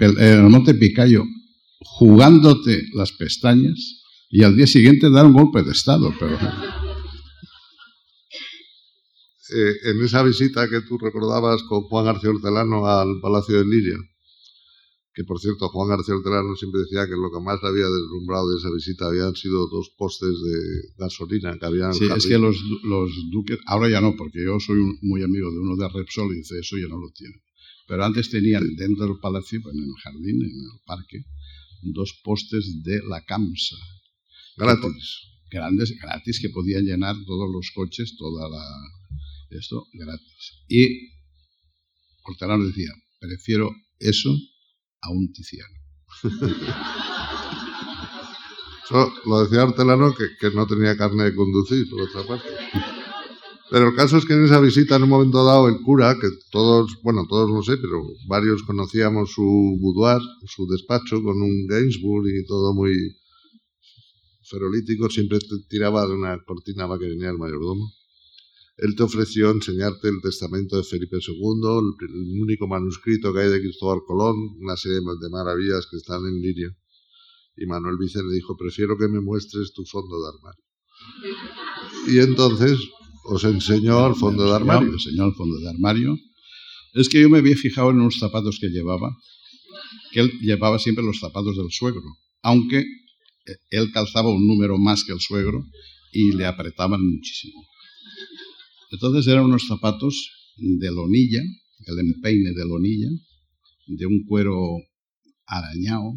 [0.00, 1.24] en el monte Picayo
[1.80, 4.03] jugándote las pestañas
[4.34, 6.12] y al día siguiente dar un golpe de Estado?
[6.18, 6.34] Pero,
[9.54, 13.96] eh, en esa visita que tú recordabas con Juan García Hortelano al Palacio de Liria,
[15.14, 18.50] que por cierto Juan García Hortelano siempre decía que lo que más le había deslumbrado
[18.50, 21.94] de esa visita habían sido dos postes de gasolina que habían...
[21.94, 25.60] Sí, es que los, los, duques, ahora ya no, porque yo soy muy amigo de
[25.60, 27.36] uno de Repsol y dice, eso ya no lo tiene.
[27.86, 31.22] Pero antes tenían dentro del palacio, en el jardín, en el parque,
[31.82, 33.76] dos postes de la CAMSA.
[34.56, 35.30] Gratis.
[35.50, 38.64] Grandes, gratis, que podían llenar todos los coches, toda la...
[39.50, 40.64] Esto, gratis.
[40.68, 41.10] Y
[42.24, 42.90] Hortelano decía,
[43.20, 44.36] prefiero eso
[45.02, 45.74] a un Tiziano.
[48.84, 52.48] Eso lo decía Hortelano que, que, no tenía carne de conducir, por otra parte.
[53.70, 56.28] Pero el caso es que en esa visita, en un momento dado, el cura, que
[56.50, 59.42] todos, bueno, todos no sé, pero varios conocíamos su
[59.80, 62.92] boudoir, su despacho, con un Gainsbourg y todo muy
[64.44, 67.92] ferolítico, siempre tiraba de una cortina que venía el mayordomo.
[68.76, 73.60] Él te ofreció enseñarte el testamento de Felipe II, el, único manuscrito que hay de
[73.60, 76.76] Cristóbal Colón, una serie de maravillas que están en Liria.
[77.56, 80.64] Y Manuel Vicente dijo, prefiero que me muestres tu fondo de armario.
[82.08, 82.78] Y entonces
[83.26, 84.88] os enseñó al fondo de armario.
[84.88, 86.18] Me enseñó al fondo de armario.
[86.94, 89.16] Es que yo me había fijado en unos zapatos que llevaba,
[90.12, 92.02] que él llevaba siempre los zapatos del suegro,
[92.42, 92.84] aunque
[93.70, 95.66] él calzaba un número más que el suegro
[96.12, 97.66] y le apretaban muchísimo.
[98.90, 101.42] Entonces eran unos zapatos de lonilla,
[101.86, 103.10] el empeine de lonilla,
[103.86, 104.78] de un cuero
[105.46, 106.14] arañado,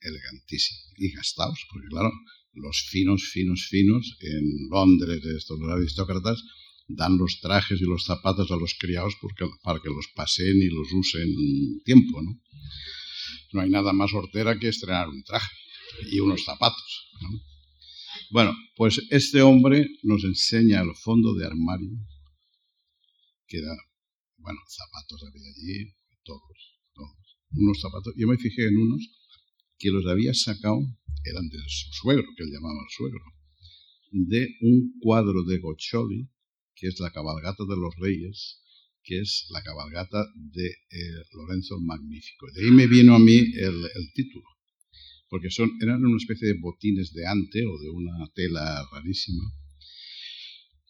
[0.00, 2.10] elegantísimo, y gastados, porque claro,
[2.54, 6.42] los finos, finos, finos, en Londres, estos los aristócratas,
[6.88, 10.68] dan los trajes y los zapatos a los criados porque, para que los pasen y
[10.68, 12.40] los usen tiempo, ¿no?
[13.52, 15.48] No hay nada más hortera que estrenar un traje
[16.10, 17.28] y unos zapatos, ¿no?
[18.30, 21.90] Bueno, pues este hombre nos enseña el fondo de armario,
[23.46, 23.74] que era,
[24.38, 27.36] bueno, zapatos había allí, todos, todos.
[27.50, 29.06] Unos zapatos, yo me fijé en unos
[29.78, 30.78] que los había sacado,
[31.24, 33.24] eran de su suegro, que él llamaba suegro,
[34.12, 36.28] de un cuadro de Goccioli,
[36.74, 38.62] que es la cabalgata de los reyes,
[39.02, 42.46] que es la cabalgata de eh, Lorenzo el Magnífico.
[42.54, 44.44] De ahí me vino a mí el, título,
[45.32, 49.42] porque son, eran una especie de botines de ante o de una tela rarísima.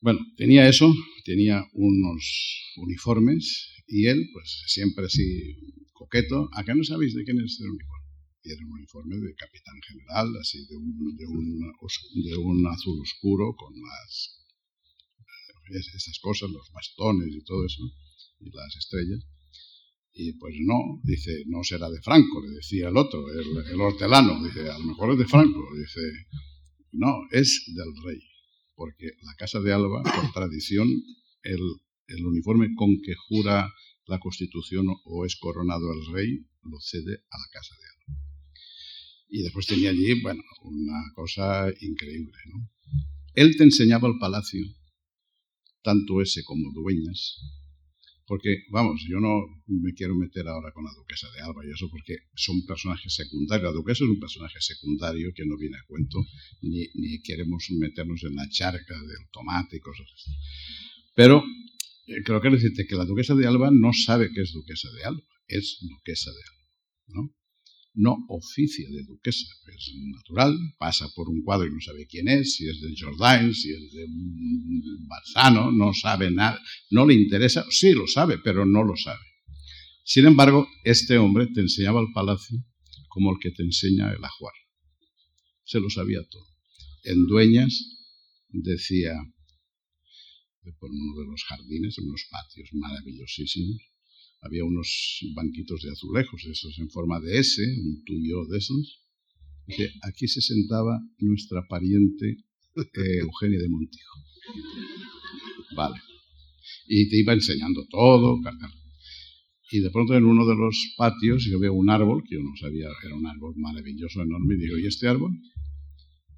[0.01, 0.93] Bueno, tenía eso,
[1.25, 5.23] tenía unos uniformes y él, pues siempre así
[5.93, 6.51] coqueto.
[6.55, 8.03] ¿A qué no sabéis de quién es el uniforme?
[8.45, 11.61] y era un uniforme de capitán general, así de un, de un,
[12.25, 14.41] de un azul oscuro con las
[15.71, 17.83] estas cosas, los bastones y todo eso,
[18.41, 19.25] y las estrellas.
[20.15, 24.43] Y pues no, dice, no será de Franco, le decía el otro, el, el hortelano,
[24.45, 26.01] dice, a lo mejor es de Franco, dice,
[26.93, 28.21] no, es del rey,
[28.75, 30.89] porque la Casa de Alba, por tradición,
[31.43, 31.61] el,
[32.09, 33.73] el uniforme con que jura
[34.07, 38.23] la Constitución o es coronado el rey, lo cede a la Casa de Alba.
[39.29, 42.69] Y después tenía allí, bueno, una cosa increíble, ¿no?
[43.35, 44.63] Él te enseñaba el palacio,
[45.83, 47.39] tanto ese como Dueñas,
[48.33, 51.87] porque, vamos, yo no me quiero meter ahora con la duquesa de Alba y eso
[51.91, 53.71] porque son personajes secundarios.
[53.71, 56.19] La duquesa es un personaje secundario que no viene a cuento,
[56.63, 60.31] ni, queremos meternos en la charca del tomate y cosas así.
[61.15, 61.45] Pero
[62.07, 65.05] eh, creo que decirte que la duquesa de Alba no sabe que es duquesa de
[65.05, 66.69] Alba, es duquesa de Alba,
[67.09, 67.35] ¿no?
[67.95, 72.55] No oficia de duquesa, es natural, pasa por un cuadro y no sabe quién es,
[72.55, 74.07] si es de Jordain, si es de
[75.09, 76.59] Barzano, no sabe nada,
[76.91, 79.21] no le interesa, sí lo sabe, pero no lo sabe.
[80.05, 82.59] Sin embargo, este hombre te enseñaba el palacio
[83.09, 84.55] como el que te enseña el ajuar.
[85.65, 86.47] Se lo sabía todo.
[87.05, 87.73] En Dueñas
[88.49, 89.13] decía,
[90.79, 93.83] por uno de los jardines, unos patios maravillosísimos,
[94.43, 99.01] había unos banquitos de azulejos, esos en forma de S, un tuyo de esos.
[99.67, 102.37] Dice, aquí se sentaba nuestra pariente
[102.77, 104.19] eh, Eugenia de Montijo.
[105.77, 105.97] Vale.
[106.89, 108.41] Y te iba enseñando todo.
[109.71, 112.55] Y de pronto en uno de los patios yo veo un árbol, que yo no
[112.61, 115.33] sabía, era un árbol maravilloso, enorme, y digo, ¿y este árbol?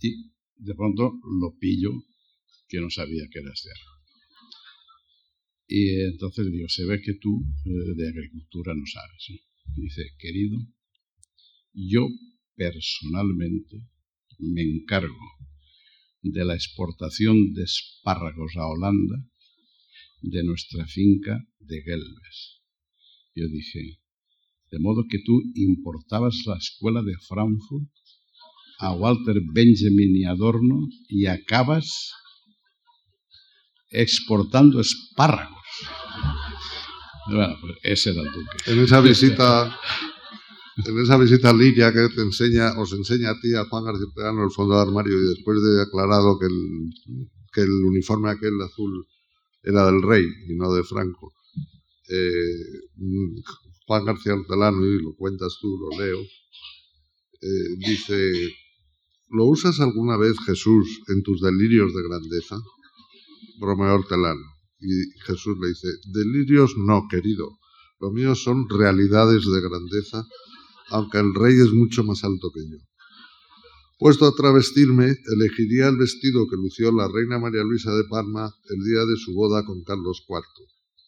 [0.00, 1.90] Y de pronto lo pillo,
[2.68, 3.93] que no sabía que era este árbol.
[5.66, 9.42] Y entonces digo, se ve que tú eh, de agricultura no sabes.
[9.76, 10.58] Dice, querido,
[11.72, 12.06] yo
[12.54, 13.88] personalmente
[14.38, 15.14] me encargo
[16.22, 19.16] de la exportación de espárragos a Holanda
[20.22, 22.62] de nuestra finca de Gelbes.
[23.34, 23.98] Yo dije,
[24.70, 27.90] de modo que tú importabas la escuela de Frankfurt
[28.78, 32.12] a Walter Benjamin y Adorno y acabas
[33.94, 35.54] exportando espárragos.
[37.26, 38.56] Bueno, pues ese era el duque.
[38.66, 39.78] En esa visita,
[40.84, 44.06] en esa visita a Lidia que te enseña, os enseña a ti, a Juan García
[44.14, 46.90] Pedano, el fondo de armario, y después de aclarado que el,
[47.52, 49.06] que el uniforme aquel azul
[49.62, 51.32] era del rey y no de Franco,
[52.08, 52.90] eh,
[53.86, 58.54] Juan García Hortelano, y lo cuentas tú, lo leo, eh, dice,
[59.30, 62.56] ¿lo usas alguna vez, Jesús, en tus delirios de grandeza?
[63.60, 64.44] Romeo Hortelano.
[64.80, 67.58] Y Jesús le dice, delirios no, querido,
[68.00, 70.26] lo mío son realidades de grandeza,
[70.90, 72.78] aunque el rey es mucho más alto que yo.
[73.98, 78.84] Puesto a travestirme, elegiría el vestido que lució la reina María Luisa de Parma el
[78.84, 80.42] día de su boda con Carlos IV,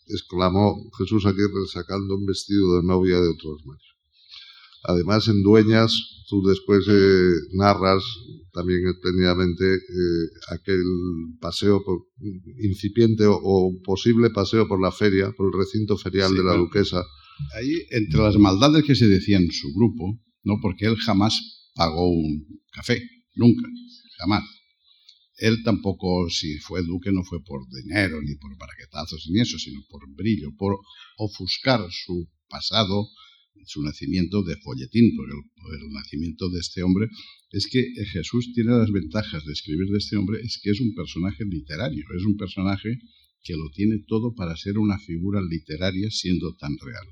[0.07, 3.96] exclamó Jesús Aguirre sacando un vestido de novia de otros machos.
[4.89, 5.93] Además, en Dueñas,
[6.29, 8.05] tú después eh, narras
[8.53, 10.81] también espléndidamente eh, aquel
[11.41, 12.07] paseo por,
[12.63, 17.03] incipiente o, posible paseo por la feria, por el recinto ferial de la duquesa.
[17.57, 21.35] Ahí, entre las maldades que se decían su grupo, no porque él jamás
[21.75, 23.03] pagó un café,
[23.35, 23.69] nunca,
[24.19, 24.45] jamás.
[25.39, 29.81] él tampoco, si fue duque, no fue por dinero, ni por paraquetazos, ni eso, sino
[29.91, 30.79] por brillo, por
[31.19, 33.09] ofuscar su pasado,
[33.65, 37.09] su nacimiento de folletín, porque el, nacimiento de este hombre
[37.51, 40.95] es que Jesús tiene las ventajas de escribir de este hombre, es que es un
[40.95, 42.99] personaje literario, es un personaje
[43.43, 47.07] que lo tiene todo para ser una figura literaria siendo tan real.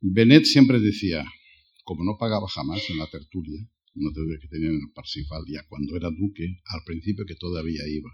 [0.00, 1.24] Benet siempre decía,
[1.84, 3.60] como no pagaba jamás en la tertulia,
[3.94, 8.10] no deuda que tenía en Parsifal ya cuando era duque, al principio que todavía iba.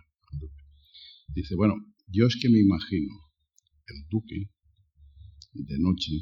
[1.35, 1.75] Dice, bueno,
[2.09, 3.15] yo es que me imagino
[3.87, 4.51] el duque
[5.53, 6.13] de noche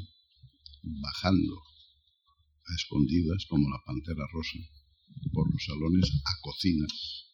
[1.01, 1.61] bajando
[2.65, 4.59] a escondidas como la pantera rosa
[5.33, 7.25] por los salones a cocinas,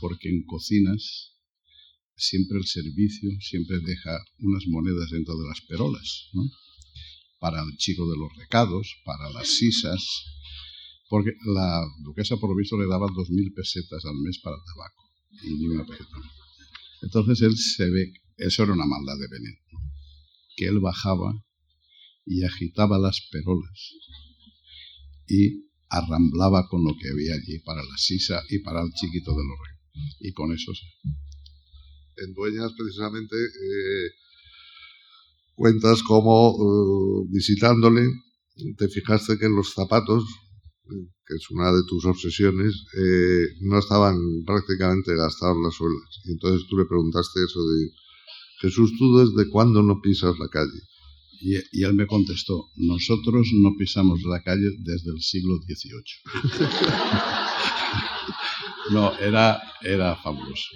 [0.00, 1.32] porque en cocinas
[2.16, 6.30] siempre el servicio siempre deja unas monedas dentro de las perolas,
[7.38, 10.02] para el chico de los recados, para las sisas,
[11.08, 15.04] porque la duquesa por lo visto le daba dos mil pesetas al mes para tabaco
[15.42, 16.16] y ni una peseta.
[17.02, 19.58] Entonces él se ve, eso era una maldad de Benet,
[20.56, 21.44] que él bajaba
[22.26, 23.94] y agitaba las perolas
[25.28, 29.44] y arramblaba con lo que había allí para la sisa y para el chiquito de
[29.44, 30.16] los recados.
[30.20, 30.84] Y con eso se...
[32.24, 34.10] En Dueñas precisamente eh,
[35.54, 38.06] cuentas como eh, visitándole
[38.78, 40.24] te fijaste que los zapatos,
[40.88, 44.16] que es una de tus obsesiones, eh, no estaban
[44.46, 46.20] prácticamente gastados las suelas.
[46.24, 47.90] Y entonces tú le preguntaste eso de,
[48.60, 50.80] Jesús, ¿tú desde cuándo no pisas la calle?
[51.40, 56.02] Y, él me contestó, nosotros no pisamos la calle desde el siglo XVIII.
[58.92, 60.70] no, era, era fabuloso.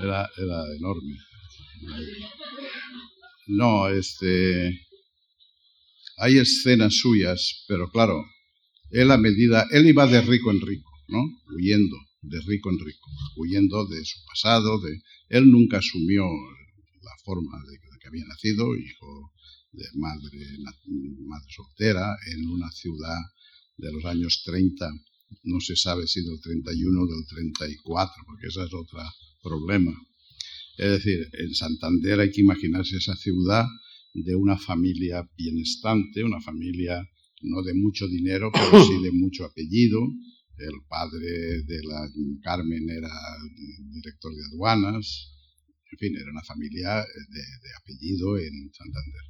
[0.00, 1.16] Era, era enorme.
[3.46, 4.86] No, este.
[6.18, 8.24] Hay escenas suyas, pero claro,
[8.90, 9.66] él a medida.
[9.70, 11.22] Él iba de rico en rico, ¿no?
[11.54, 14.80] Huyendo, de rico en rico, huyendo de su pasado.
[14.80, 16.24] De, él nunca asumió
[17.02, 19.32] la forma de, había nacido, hijo
[19.72, 20.38] de madre,
[21.26, 23.18] madre soltera, en una ciudad
[23.78, 24.90] de los años 30,
[25.44, 29.00] no se sabe si del 31 o del 34, porque ese es otro
[29.42, 29.92] problema.
[30.76, 33.64] Es decir, en Santander hay que imaginarse esa ciudad
[34.12, 37.02] de una familia bienestante, una familia
[37.40, 40.00] no de mucho dinero, pero sí de mucho apellido.
[40.58, 42.08] El padre de la
[42.42, 43.10] Carmen era
[43.90, 45.31] director de aduanas.
[45.92, 49.24] En fin, era una familia de, apellido en Santander.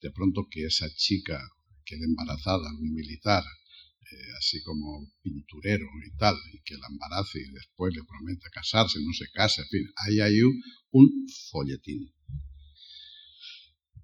[0.00, 1.40] De pronto que esa chica
[1.84, 7.50] quede embarazada, un militar, eh, así como pinturero y tal, y que la embarace y
[7.50, 12.12] después le promete casarse, no se casa, en fin, ahí hay un, folletín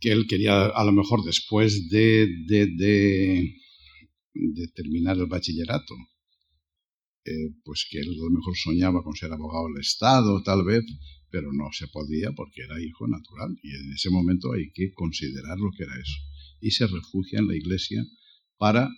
[0.01, 5.95] que él quería, a lo mejor después de, de, de, terminar el bachillerato,
[7.27, 10.83] eh, pues que él a lo mejor soñaba con ser abogado del Estado, tal vez,
[11.31, 15.59] pero no se podía porque era hijo natural y en ese momento hay que considerar
[15.59, 16.19] lo que era eso.
[16.61, 18.05] Y se refugia en la iglesia
[18.59, 18.89] para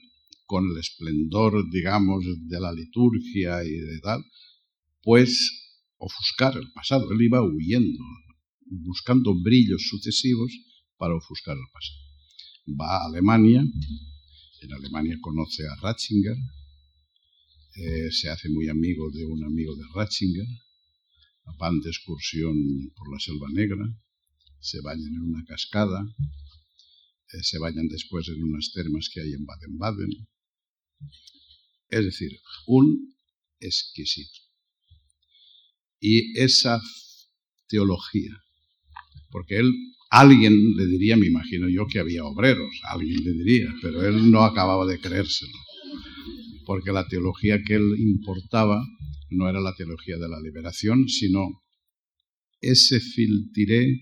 [0.46, 4.22] con el esplendor, digamos, de la liturgia y de tal,
[5.02, 5.32] pues
[5.96, 7.10] ofuscar el pasado.
[7.12, 8.04] Él iba huyendo,
[8.66, 10.52] buscando brillos sucesivos
[10.98, 12.00] para ofuscar el pasado.
[12.78, 13.64] Va a Alemania,
[14.60, 16.36] en Alemania conoce a Ratzinger,
[17.74, 20.46] eh, se hace muy amigo de un amigo de Ratzinger,
[21.58, 22.56] van de excursión
[22.96, 23.84] por la Selva Negra,
[24.60, 26.00] se bañan en una cascada,
[27.32, 30.28] eh, se bañan después en unas termas que hay en Baden-Baden,
[31.88, 32.30] es decir,
[32.66, 33.14] un
[33.60, 34.40] exquisito.
[36.00, 36.80] Y esa
[37.68, 38.36] teología,
[39.30, 39.70] porque él,
[40.10, 44.44] alguien le diría, me imagino yo, que había obreros, alguien le diría, pero él no
[44.44, 45.58] acababa de creérselo,
[46.64, 48.82] porque la teología que él importaba
[49.30, 51.62] no era la teología de la liberación, sino
[52.60, 54.00] ese filtré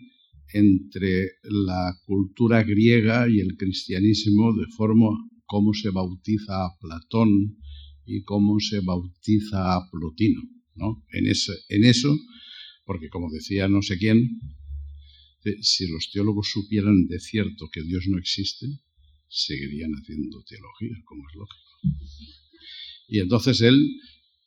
[0.52, 5.08] entre la cultura griega y el cristianismo de forma
[5.46, 7.56] cómo se bautiza a Platón
[8.04, 10.42] y cómo se bautiza a Plotino.
[10.74, 11.04] ¿no?
[11.12, 12.16] En, en eso,
[12.84, 14.40] porque como decía no sé quién,
[15.62, 18.66] si los teólogos supieran de cierto que Dios no existe,
[19.28, 22.49] seguirían haciendo teología, como es lógico.
[23.11, 23.76] Y entonces él,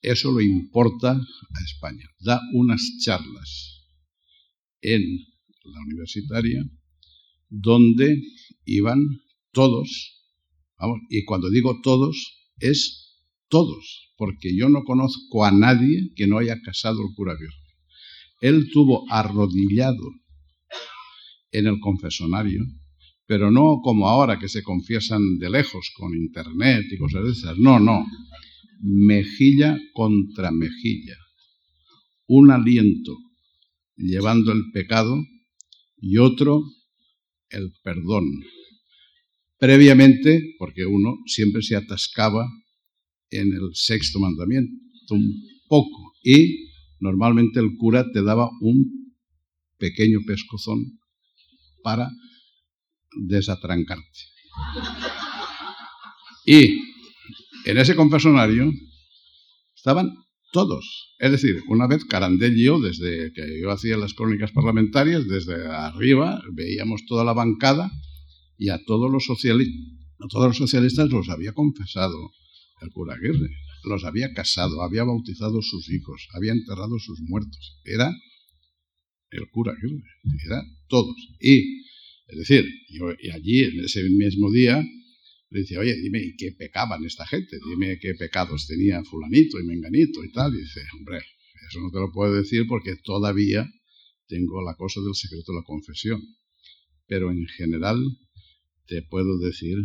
[0.02, 2.08] eso lo importa a España.
[2.20, 3.82] Da unas charlas
[4.82, 5.02] en
[5.64, 6.64] la universitaria
[7.50, 8.22] donde
[8.66, 9.00] iban
[9.52, 10.14] todos
[11.10, 12.16] y cuando digo todos,
[12.60, 17.60] es todos, porque yo no conozco a nadie que no haya casado el cura virgen.
[18.42, 20.04] Él tuvo arrodillado
[21.52, 22.66] en el confesonario,
[23.26, 27.58] pero no como ahora que se confiesan de lejos con internet y cosas de esas.
[27.58, 28.06] No, no.
[28.84, 31.16] Mejilla contra mejilla,
[32.28, 33.18] un aliento
[33.96, 35.16] llevando el pecado
[35.98, 36.64] y otro
[37.50, 38.26] el perdón.
[39.58, 42.46] Previamente, porque uno siempre se atascaba
[43.30, 44.74] en el sexto mandamiento,
[45.12, 46.68] un poco, y
[47.00, 49.14] normalmente el cura te daba un
[49.78, 51.00] pequeño pescozón
[51.84, 52.10] para
[53.16, 54.20] desatrancarte.
[56.46, 56.93] Y
[57.66, 58.72] en ese confesonario
[59.76, 60.14] estaban
[60.52, 61.16] todos.
[61.20, 65.66] Es decir, una vez Carandel y yo, desde que yo hacía las crónicas parlamentarias, desde
[65.68, 67.92] arriba veíamos toda la bancada
[68.58, 72.18] y a todos los, a todos los socialistas los había confesado
[72.82, 73.50] el cura Aguirre.
[73.86, 77.82] Los había casado, había bautizado sus hijos, había enterrado sus muertos.
[77.84, 78.16] Era
[79.32, 80.04] el cura Aguirre,
[80.46, 81.16] era todos.
[81.42, 81.82] Y,
[82.28, 84.82] es decir, yo y allí en ese mismo día
[85.54, 87.60] le dice, oye, dime, ¿y qué pecaban esta gente?
[87.64, 90.52] Dime qué pecados tenía fulanito y menganito y tal.
[90.52, 91.20] Dice, hombre,
[91.70, 93.70] eso no te lo puedo decir porque todavía
[94.28, 96.20] tengo la cosa del secreto de la confesión.
[97.06, 98.00] Pero en general
[98.88, 99.78] te puedo decir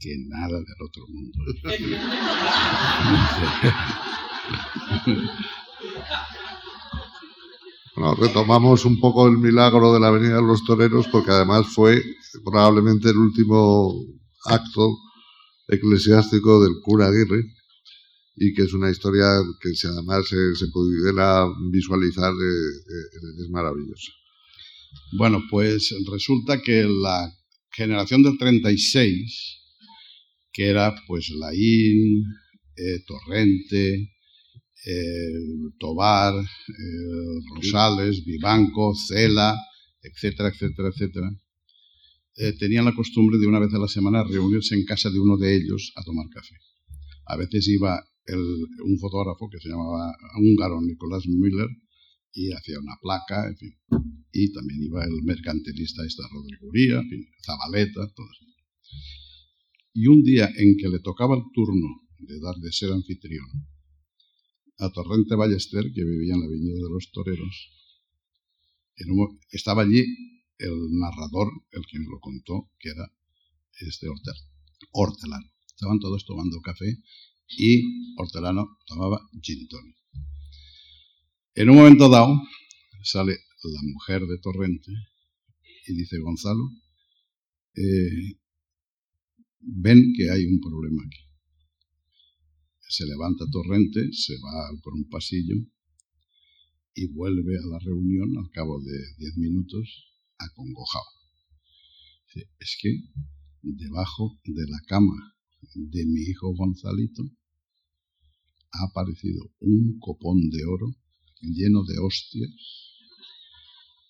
[0.00, 1.38] que nada del otro mundo.
[7.96, 12.02] Bueno, retomamos un poco el milagro de la Avenida de los Toreros porque además fue
[12.44, 13.92] probablemente el último
[14.44, 14.96] acto
[15.68, 17.44] eclesiástico del cura Aguirre
[18.36, 19.26] y que es una historia
[19.60, 24.12] que si además se, pudiera visualizar eh, eh, es maravillosa.
[25.12, 27.30] Bueno, pues resulta que la
[27.70, 29.58] generación del 36,
[30.52, 32.24] que era pues Laín,
[32.76, 34.10] eh, Torrente,
[35.78, 36.32] Tobar,
[37.54, 39.54] Rosales, Vivanco, Cela,
[40.02, 41.30] etcétera, etcétera, etcétera,
[42.40, 45.36] eh, tenían la costumbre de una vez a la semana reunirse en casa de uno
[45.36, 46.56] de ellos a tomar café.
[47.26, 48.02] A veces iba
[48.84, 51.68] un fotógrafo que se llamaba húngaro Nicolás Müller
[52.32, 53.74] y hacía una placa, en fin.
[54.32, 57.02] Y también iba el mercantilista esta Rodrigo Uría,
[57.44, 58.46] Zabaleta, todo eso.
[59.92, 61.88] Y un día en que le tocaba el turno
[62.20, 63.48] de dar de ser anfitrión
[64.78, 67.70] a Torrente Ballester, que vivía en la Avenida de los Toreros,
[69.50, 70.04] estaba allí
[70.60, 73.10] el narrador, el que lo contó, que era
[73.80, 74.06] este
[74.92, 75.46] hortelano.
[75.66, 76.98] Estaban todos tomando café
[77.48, 79.66] y hortelano tomaba gin.
[81.54, 82.40] En un momento dado
[83.02, 84.92] sale la mujer de Torrente
[85.86, 86.70] y dice, Gonzalo,
[87.74, 88.38] eh,
[89.60, 91.20] ven que hay un problema aquí.
[92.88, 95.56] Se levanta Torrente, se va por un pasillo
[96.94, 100.09] y vuelve a la reunión al cabo de diez minutos
[100.40, 101.20] acongojado.
[102.58, 102.90] Es que
[103.62, 105.34] debajo de la cama
[105.74, 107.24] de mi hijo Gonzalito
[108.72, 110.94] ha aparecido un copón de oro
[111.40, 112.50] lleno de hostias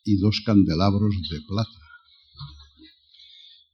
[0.05, 1.70] y dos candelabros de plata.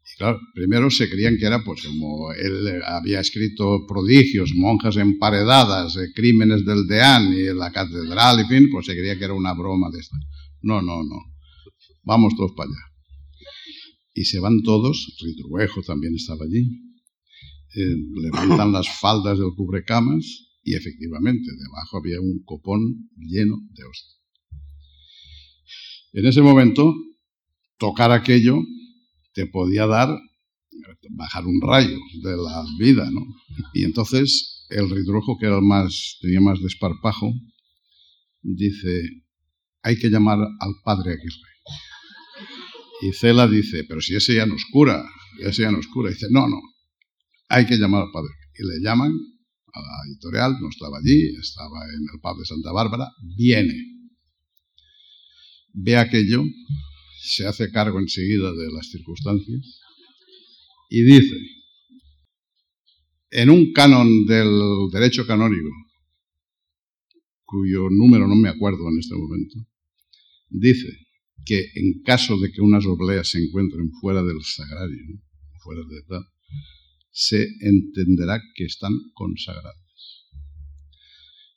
[0.05, 5.97] Y claro, primero se creían que era pues como él había escrito prodigios, monjas emparedadas,
[5.97, 9.55] eh, crímenes del Deán y la catedral, y fin, pues se creía que era una
[9.55, 10.21] broma de estas.
[10.63, 11.36] No, no, no
[12.07, 12.81] vamos todos para allá.
[14.15, 16.81] Y se van todos, Ritruejo también estaba allí,
[17.75, 20.25] eh, levantan las faldas del cubrecamas
[20.63, 24.17] y efectivamente debajo había un copón lleno de hostia.
[26.15, 26.95] En ese momento,
[27.77, 28.57] tocar aquello
[29.35, 30.09] te podía dar,
[31.11, 33.21] bajar un rayo de la vida, ¿no?
[33.75, 37.31] Y entonces el ridruejo, que era el más, tenía más desparpajo,
[38.43, 39.03] dice,
[39.83, 41.56] hay que llamar al padre Aguirre.
[43.03, 45.05] Y Cela dice, pero si ese ya nos cura,
[45.41, 46.11] ese ya nos cura.
[46.11, 46.61] Y dice, no, no,
[47.49, 48.31] hay que llamar al padre.
[48.59, 49.13] Y le llaman
[49.73, 53.75] a la editorial, no estaba allí, estaba en el pub de Santa Bárbara, viene.
[55.75, 56.43] Ve aquello,
[57.21, 59.81] se hace cargo enseguida de las circunstancias
[60.89, 61.37] y dice,
[63.31, 65.69] en un canon del derecho canónico,
[67.45, 69.57] cuyo número no me acuerdo en este momento,
[70.49, 71.06] dice
[71.47, 75.23] que en caso de que unas obleas se encuentren fuera del sagrario,
[75.63, 76.25] fuera de tal,
[77.11, 80.27] se entenderá que están consagradas.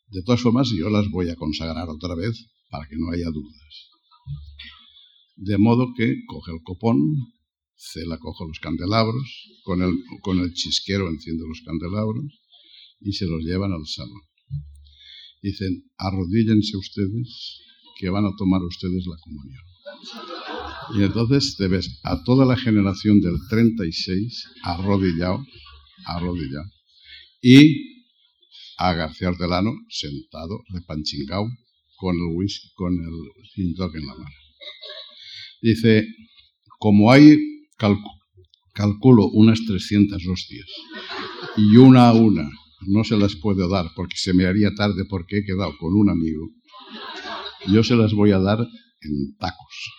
[0.07, 3.89] De todas formas, yo las voy a consagrar otra vez para que no haya dudas.
[5.35, 6.97] De modo que coge el copón,
[7.75, 9.27] Cela coge los candelabros,
[9.63, 12.41] con el, con el chisquero enciende los candelabros
[12.99, 14.21] y se los llevan al salón.
[15.41, 17.61] Dicen, arrodíllense ustedes
[17.97, 19.68] que van a tomar ustedes la comunión.
[20.95, 25.45] Y entonces te ves a toda la generación del 36 arrodillado,
[26.05, 26.69] arrodillado.
[27.41, 27.89] Y
[28.77, 31.47] a García Hortelano sentado de panchingao
[31.97, 34.35] con el whisky, con el gin en la mano.
[35.61, 36.07] Dice,
[36.79, 37.37] como hay,
[38.73, 40.67] calculo unas 300 hostias
[41.57, 42.49] y una a una
[42.87, 46.09] no se las puedo dar porque se me haría tarde porque he quedado con un
[46.09, 46.49] amigo,
[47.67, 48.65] yo se las voy a dar
[49.01, 49.91] en tacos.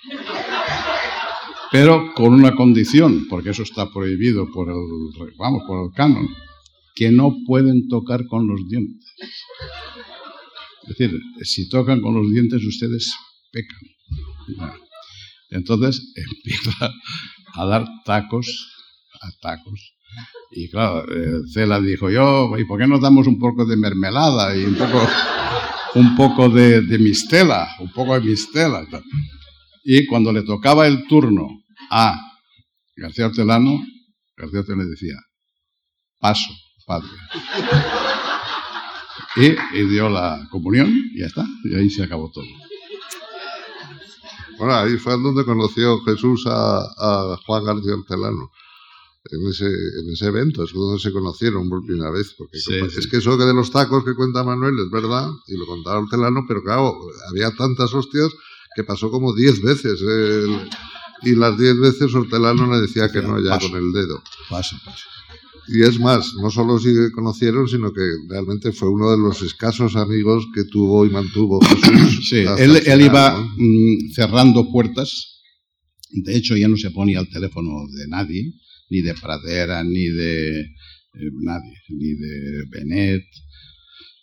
[1.72, 6.28] Pero con una condición, porque eso está prohibido por el, vamos, por el canon,
[6.94, 9.14] que no pueden tocar con los dientes.
[10.82, 13.14] Es decir, si tocan con los dientes ustedes
[13.52, 13.80] pecan.
[15.50, 16.92] entonces empieza
[17.54, 18.48] a dar tacos,
[19.20, 19.94] a tacos.
[20.50, 24.56] Y claro, eh, Cela dijo, yo, ¿y por qué no damos un poco de mermelada
[24.56, 25.00] y un poco,
[25.94, 27.68] un poco de, de mistela?
[27.80, 28.86] Un poco de mistela.
[29.84, 31.48] Y cuando le tocaba el turno
[31.90, 32.18] a
[32.96, 33.80] García Hortelano,
[34.36, 35.16] García Hortelano decía,
[36.18, 36.52] paso,
[36.86, 37.08] padre.
[39.36, 42.44] Y, dio la comunión y ya está, y ahí se acabó todo.
[44.58, 48.50] Bueno, ahí fue donde conoció Jesús a, Juan García Hortelano.
[49.22, 52.34] En ese, en ese evento, es donde se conocieron por primera vez.
[52.38, 55.66] Porque es que eso que de los tacos que cuenta Manuel es verdad, y lo
[55.66, 56.98] contaba Hortelano, pero claro,
[57.28, 58.30] había tantas hostias
[58.74, 60.00] que pasó como diez veces.
[61.22, 64.22] y las diez veces Hortelano le decía que no ya con el dedo.
[64.48, 65.04] Paso, paso.
[65.72, 69.94] Y es más, no solo que conocieron, sino que realmente fue uno de los escasos
[69.94, 72.20] amigos que tuvo y mantuvo Jesús.
[72.28, 75.42] Sí, él, iba mm, cerrando puertas.
[76.10, 78.52] De hecho, ya no se ponía al teléfono de nadie,
[78.90, 83.24] ni de Pradera, ni de eh, nadie, ni de Benet.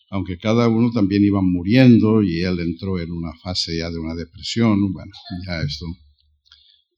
[0.09, 4.15] Aunque cada uno también iba muriendo y él entró en una fase ya de una
[4.15, 4.93] depresión.
[4.93, 5.11] Bueno,
[5.45, 5.85] ya esto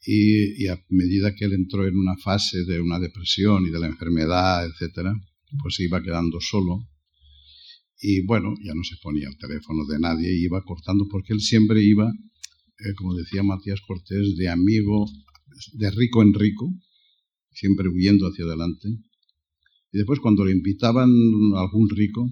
[0.06, 3.88] y, a medida que él entró en una fase de una depresión y de la
[3.88, 5.14] enfermedad, etcétera,
[5.62, 6.88] pues se iba quedando solo.
[8.02, 11.84] Y bueno, ya no se ponía el teléfono de nadie, iba cortando, porque él siempre
[11.84, 15.06] iba, eh, como decía Matías Cortés, de amigo,
[15.74, 16.74] de rico en rico,
[17.60, 18.88] siempre huyendo hacia adelante.
[19.92, 21.10] Y después cuando le invitaban
[21.56, 22.30] a algún rico,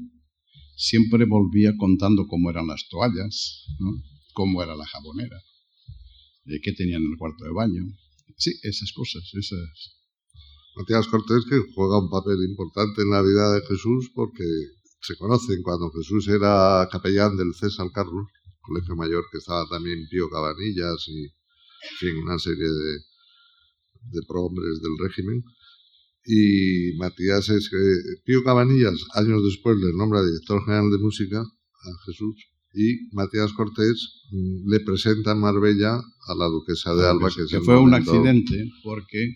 [0.78, 3.66] siempre volvía contando cómo eran las toallas,
[4.34, 5.38] cómo era la jabonera
[6.46, 7.84] de qué tenían en el cuarto de baño.
[8.38, 9.98] Sí, esas cosas, esas.
[10.76, 14.46] Matías Cortés que juega un papel importante en la vida de Jesús porque
[15.02, 18.28] se conocen cuando Jesús era capellán del César Carlos,
[18.62, 21.28] colegio mayor que estaba también Pío Cabanillas y
[22.00, 23.00] fin, una serie de,
[24.12, 25.44] de prohombres del régimen.
[26.26, 27.78] Y Matías es que
[28.26, 32.36] Pío Cabanillas, años después, le nombra director general de música a Jesús
[32.74, 37.30] y Matías Cortés mm, le presenta en Marbella a la duquesa de Alba.
[37.30, 39.32] Que, fue un accidente porque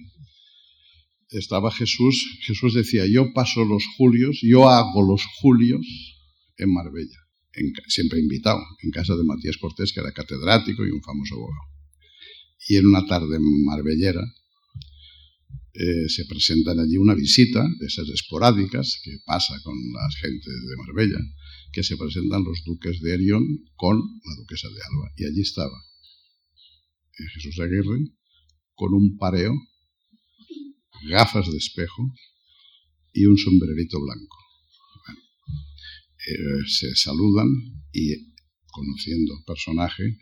[1.30, 5.86] estaba Jesús, Jesús decía, yo paso los julios, yo hago los julios
[6.58, 7.18] en Marbella,
[7.88, 11.72] siempre invitado, en casa de Matías Cortés, que era catedrático y un famoso abogado.
[12.68, 14.22] Y en una tarde marbellera
[15.74, 20.78] eh, se presentan allí una visita de esas esporádicas que pasa con las gentes de
[20.78, 21.20] Marbella
[21.72, 23.44] que se presentan los duques de Erión
[23.76, 25.14] con la duquesa de Alba.
[25.16, 25.82] Y allí estaba
[27.34, 28.12] Jesús Aguirre
[28.74, 29.54] con un pareo,
[31.10, 32.14] gafas de espejo
[33.14, 34.38] y un sombrerito blanco.
[36.28, 37.48] Eh, se saludan
[37.94, 38.34] y
[38.68, 40.20] conociendo el personaje,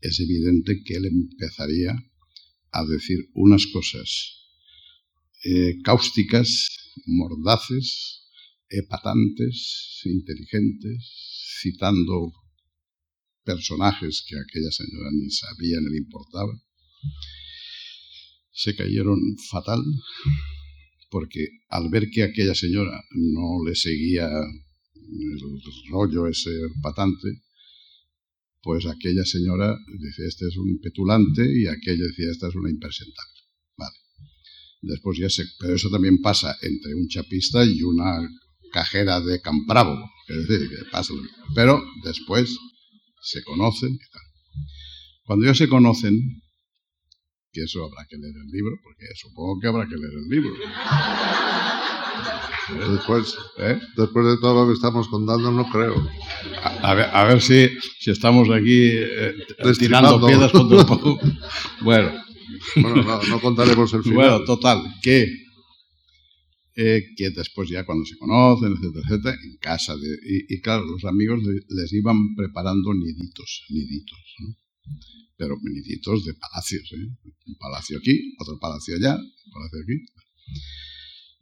[0.00, 1.94] es evidente que él empezaría
[2.70, 4.41] a decir unas cosas
[5.44, 6.68] eh, cáusticas,
[7.06, 8.28] mordaces,
[8.68, 12.32] epatantes, inteligentes, citando
[13.44, 16.52] personajes que aquella señora ni sabía ni le importaba,
[18.52, 19.18] se cayeron
[19.50, 19.82] fatal
[21.12, 26.50] porque al ver que aquella señora no le seguía el rollo ese
[26.82, 27.28] patante,
[28.62, 33.41] pues aquella señora dice, este es un petulante y aquella decía, esta es una impresentable.
[34.82, 35.44] Después ya se...
[35.58, 38.28] Pero eso también pasa entre un chapista y una
[38.72, 39.96] cajera de Campravo,
[40.28, 41.12] es decir, que pasa
[41.54, 42.56] Pero después
[43.22, 44.22] se conocen y tal.
[45.24, 46.42] Cuando ya se conocen,
[47.52, 50.54] que eso habrá que leer el libro, porque supongo que habrá que leer el libro.
[52.90, 53.78] Después, ¿eh?
[53.96, 55.94] después de todo lo que estamos contando, no creo.
[56.82, 57.68] A, ver, a ver, si,
[58.00, 59.34] si estamos aquí eh,
[59.78, 60.86] tirando piedras contra el
[61.82, 62.22] Bueno.
[62.76, 64.16] Bueno, no, contaremos el final.
[64.16, 65.42] Bueno, total, que
[66.74, 69.94] eh, que después ya cuando se conocen, etcétera, etcétera, en casa.
[69.94, 70.08] De,
[70.48, 74.56] y, claro, los amigos les iban preparando niditos, niditos, ¿no?
[75.36, 77.08] Pero niditos de palacios, ¿eh?
[77.46, 80.02] Un palacio aquí, otro palacio allá, un palacio aquí.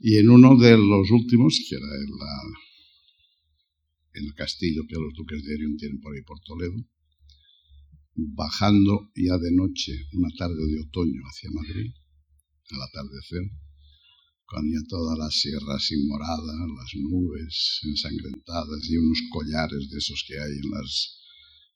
[0.00, 1.86] Y en uno de los últimos, que era
[4.14, 6.74] en el castillo que los duques de Erion tienen por ahí por Toledo,
[8.14, 11.92] bajando ya de noche, una tarde de otoño hacia Madrid,
[12.70, 13.42] al atardecer,
[14.44, 20.34] con ya todas las sierras inmoradas, las nubes ensangrentadas y unos collares de esos que
[20.34, 21.18] hay en las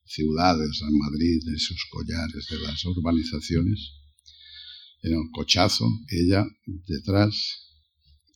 [0.05, 3.91] ciudades, en Madrid, esos collares de las urbanizaciones.
[5.03, 7.33] En el cochazo, ella detrás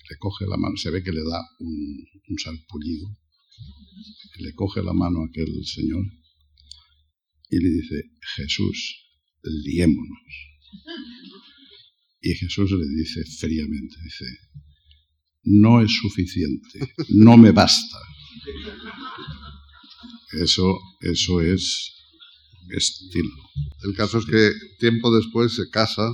[0.09, 3.07] le coge la mano, se ve que le da un, un salpullido,
[4.39, 6.05] le coge la mano a aquel señor
[7.49, 8.03] y le dice,
[8.35, 8.95] Jesús,
[9.43, 10.19] liémonos.
[12.21, 14.25] Y Jesús le dice fríamente, dice,
[15.43, 17.97] no es suficiente, no me basta.
[20.33, 21.95] Eso, eso es
[22.69, 23.33] estilo.
[23.83, 26.11] El caso es que tiempo después se casa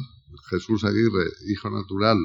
[0.49, 2.17] Jesús Aguirre, hijo natural,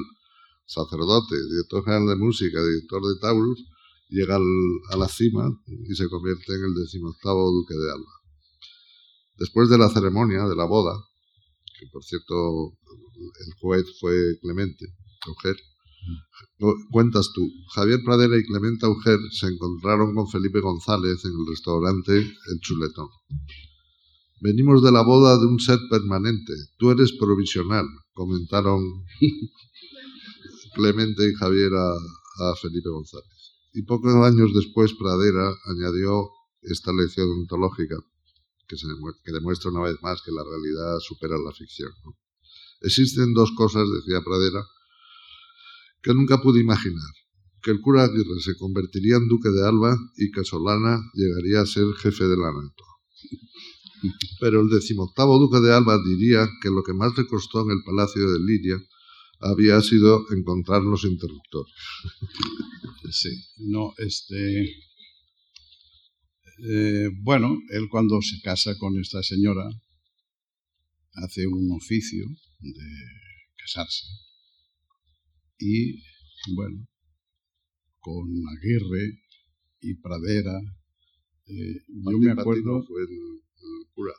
[0.65, 3.65] sacerdote, director general de música, director de Taurus,
[4.09, 8.20] llega a la cima y se convierte en el decimoctavo duque de Alba.
[9.37, 10.93] Después de la ceremonia de la boda,
[11.79, 12.73] que por cierto
[13.45, 14.85] el juez fue Clemente
[15.27, 15.57] Auger,
[16.91, 17.41] cuentas tú,
[17.73, 23.09] Javier Pradera y Clemente Auger se encontraron con Felipe González en el restaurante El Chuletón.
[24.41, 28.81] Venimos de la boda de un ser permanente, tú eres provisional, comentaron
[30.75, 33.27] Clemente y Javier a, Felipe González.
[33.73, 36.29] Y pocos años después Pradera añadió
[36.63, 37.97] esta lección ontológica
[38.71, 38.87] que, se
[39.25, 41.91] que demuestra una vez más que la realidad supera la ficción.
[42.79, 44.63] Existen dos cosas, decía Pradera,
[46.01, 47.13] que nunca pude imaginar.
[47.61, 51.65] Que el cura Aguirre se convertiría en duque de Alba y que Solana llegaría a
[51.65, 52.85] ser jefe de la NATO.
[54.39, 57.83] Pero el decimoctavo duque de Alba diría que lo que más le costó en el
[57.85, 58.81] palacio de Lidia
[59.41, 61.75] había sido encontrar los interruptores.
[63.11, 64.90] Sí, no, este.
[66.63, 69.67] Eh, bueno, él cuando se casa con esta señora
[71.13, 72.23] hace un oficio
[72.59, 72.85] de
[73.57, 74.05] casarse
[75.57, 76.01] y
[76.55, 76.87] bueno,
[77.99, 79.21] con Aguirre
[79.81, 80.59] y Pradera,
[81.47, 82.83] eh, yo me acuerdo...
[82.83, 83.09] fue el,
[83.93, 84.13] cura.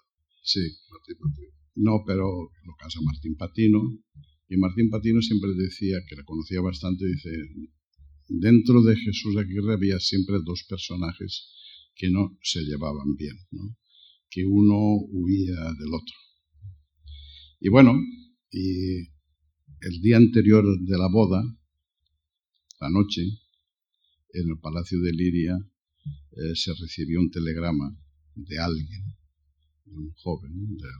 [0.44, 0.60] Sí.
[0.90, 1.52] Martín Patino.
[1.74, 2.24] No, pero
[2.64, 3.80] lo casa Martín Patino.
[4.48, 7.30] Y Martín Patino siempre decía, que le conocía bastante, dice,
[8.28, 11.48] dentro de Jesús Aguirre había siempre dos personajes
[11.94, 13.76] que no se llevaban bien, ¿no?
[14.32, 16.16] que uno huía del otro.
[17.60, 17.94] Y bueno,
[18.50, 19.08] y
[19.80, 21.42] el día anterior de la boda,
[22.80, 23.22] la noche,
[24.32, 25.58] en el Palacio de Liria,
[26.32, 27.94] eh, se recibió un telegrama
[28.34, 29.04] de alguien,
[29.84, 30.90] de un joven del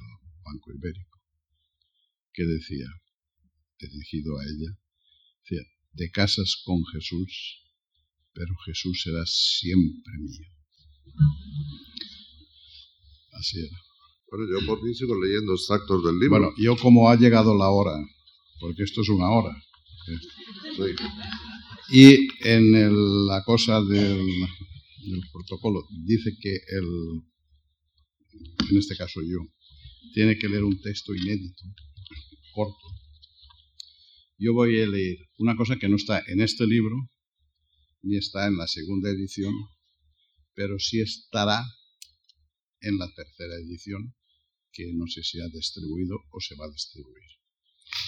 [0.44, 1.18] Banco Ibérico,
[2.34, 2.86] que decía,
[3.80, 4.78] dirigido a ella,
[5.42, 5.66] decía,
[5.96, 7.62] te casas con Jesús,
[8.34, 10.61] pero Jesús será siempre mío.
[13.32, 13.78] Así era.
[14.30, 16.38] Bueno, yo por mí sigo leyendo extractos del libro.
[16.38, 17.92] Bueno, yo como ha llegado la hora
[18.62, 19.54] porque esto es una hora.
[21.90, 24.24] Y en la cosa del,
[25.32, 26.86] protocolo dice que el,
[28.70, 29.40] en este caso yo,
[30.14, 31.64] tiene que leer un texto inédito,
[32.54, 32.86] corto.
[34.38, 36.96] Yo voy a leer una cosa que no está en este libro,
[38.02, 39.54] ni está en la segunda edición,
[40.54, 41.62] pero sí estará
[42.80, 44.14] en la tercera edición,
[44.72, 47.42] que no sé si ha distribuido o se va a distribuir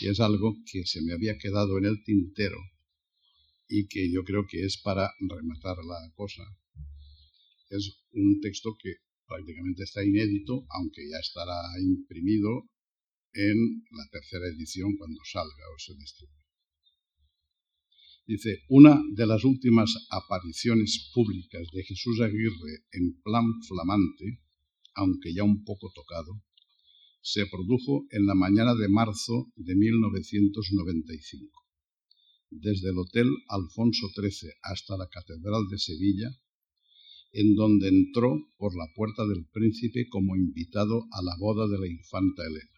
[0.00, 2.58] y es algo que se me había quedado en el tintero
[3.68, 6.42] y que yo creo que es para rematar la cosa.
[7.70, 12.68] Es un texto que prácticamente está inédito, aunque ya estará imprimido
[13.32, 13.56] en
[13.90, 16.43] la tercera edición cuando salga o se distribuya.
[18.26, 24.40] Dice, una de las últimas apariciones públicas de Jesús Aguirre en plan flamante,
[24.94, 26.42] aunque ya un poco tocado,
[27.20, 31.64] se produjo en la mañana de marzo de 1995.
[32.50, 36.30] Desde el Hotel Alfonso XIII hasta la Catedral de Sevilla,
[37.32, 41.88] en donde entró por la puerta del príncipe como invitado a la boda de la
[41.88, 42.73] infanta Elena.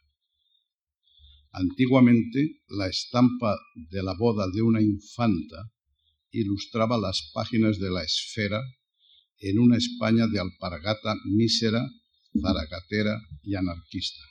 [1.59, 5.73] Antiguamente, la estampa de la boda de una infanta
[6.31, 8.61] ilustraba las páginas de la esfera
[9.39, 11.83] en una España de alpargata mísera,
[12.39, 14.23] zaragatera y anarquista.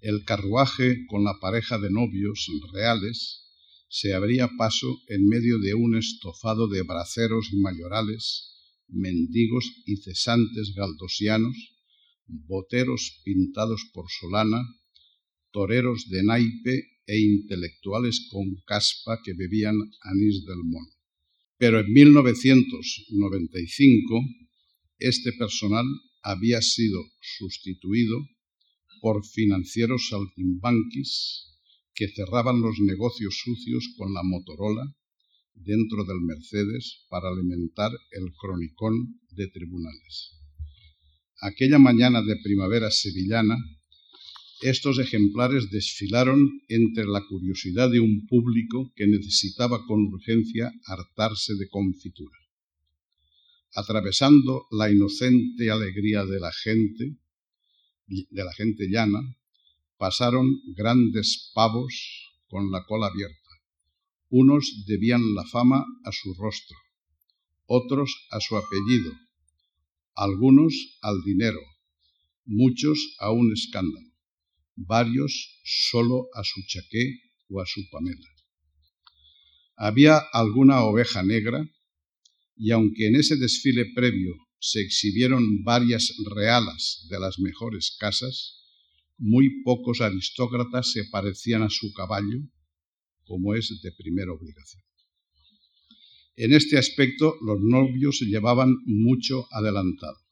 [0.00, 3.44] El carruaje con la pareja de novios reales
[3.88, 8.50] se abría paso en medio de un estofado de braceros mayorales,
[8.88, 11.56] mendigos y cesantes galdosianos,
[12.26, 14.60] boteros pintados por Solana,
[15.54, 19.78] toreros de naipe e intelectuales con caspa que bebían
[20.10, 20.92] anís del mono.
[21.62, 24.24] Pero en 1995
[24.98, 25.86] este personal
[26.22, 27.00] había sido
[27.38, 28.18] sustituido
[29.00, 31.12] por financieros saltimbanquis
[31.94, 34.92] que cerraban los negocios sucios con la Motorola
[35.54, 40.40] dentro del Mercedes para alimentar el cronicón de tribunales.
[41.40, 43.56] Aquella mañana de primavera sevillana,
[44.60, 51.68] estos ejemplares desfilaron entre la curiosidad de un público que necesitaba con urgencia hartarse de
[51.68, 52.38] confitura.
[53.74, 57.16] Atravesando la inocente alegría de la gente,
[58.06, 59.20] de la gente llana,
[59.98, 63.50] pasaron grandes pavos con la cola abierta.
[64.28, 66.76] Unos debían la fama a su rostro,
[67.66, 69.12] otros a su apellido,
[70.14, 71.60] algunos al dinero,
[72.44, 74.13] muchos a un escándalo,
[74.76, 78.28] varios solo a su chaqué o a su pamela.
[79.76, 81.68] Había alguna oveja negra
[82.56, 88.62] y aunque en ese desfile previo se exhibieron varias realas de las mejores casas,
[89.18, 92.40] muy pocos aristócratas se parecían a su caballo,
[93.24, 94.82] como es de primera obligación.
[96.36, 100.23] En este aspecto los novios llevaban mucho adelantado.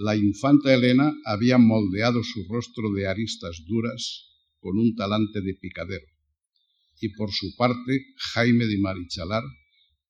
[0.00, 4.30] La infanta Elena había moldeado su rostro de aristas duras
[4.60, 6.06] con un talante de picadero,
[7.00, 9.42] y por su parte Jaime de Marichalar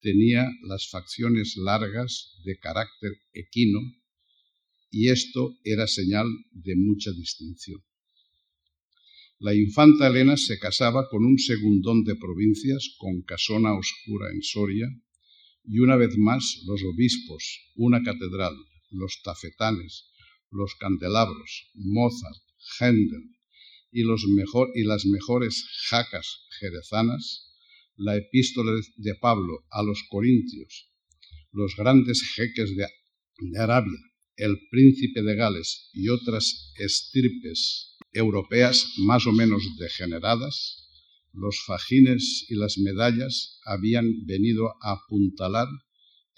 [0.03, 3.81] tenía las facciones largas de carácter equino
[4.91, 7.81] y esto era señal de mucha distinción.
[9.39, 14.87] La infanta Elena se casaba con un segundón de provincias con casona oscura en Soria
[15.65, 18.55] y una vez más los obispos, una catedral,
[18.91, 20.11] los tafetanes,
[20.51, 22.43] los candelabros, Mozart,
[22.79, 23.37] Händel
[23.91, 27.55] y, los mejor, y las mejores jacas jerezanas,
[27.97, 30.91] la epístola de Pablo a los Corintios,
[31.53, 32.87] los grandes jeques de,
[33.39, 33.99] de Arabia,
[34.37, 40.89] el príncipe de Gales y otras estirpes europeas más o menos degeneradas,
[41.33, 45.69] los fajines y las medallas habían venido a apuntalar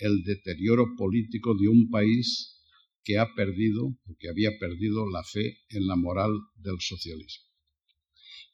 [0.00, 2.56] el deterioro político de un país
[3.04, 7.44] que ha perdido, que había perdido la fe en la moral del socialismo.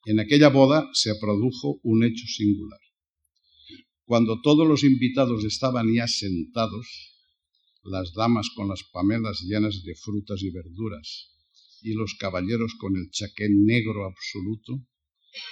[0.04, 2.80] En aquella boda se produjo un hecho singular.
[4.04, 6.86] Cuando todos los invitados estaban ya sentados,
[7.82, 11.32] las damas con las pamelas llenas de frutas y verduras
[11.82, 14.86] y los caballeros con el chaqué negro absoluto,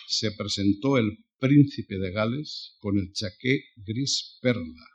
[0.09, 4.94] se presentó el príncipe de Gales con el chaqué gris perla,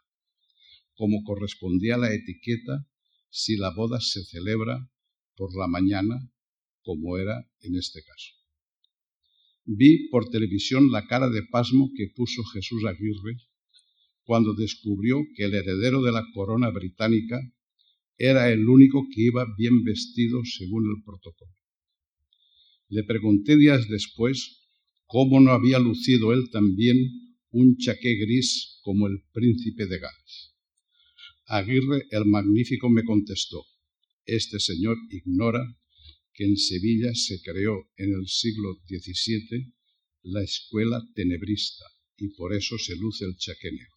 [0.99, 2.85] como correspondía a la etiqueta
[3.29, 4.91] si la boda se celebra
[5.37, 6.15] por la mañana,
[6.81, 8.33] como era en este caso.
[9.63, 13.37] Vi por televisión la cara de pasmo que puso Jesús Aguirre
[14.25, 17.39] cuando descubrió que el heredero de la corona británica
[18.17, 21.55] era el único que iba bien vestido según el protocolo.
[22.89, 24.67] Le pregunté días después
[25.05, 26.97] cómo no había lucido él también
[27.51, 30.48] un chaqué gris como el príncipe de Gales.
[31.51, 33.65] Aguirre el Magnífico me contestó,
[34.23, 35.65] este señor ignora
[36.31, 39.73] que en Sevilla se creó en el siglo XVII
[40.23, 41.85] la escuela tenebrista
[42.17, 43.95] y por eso se luce el chaqué negro.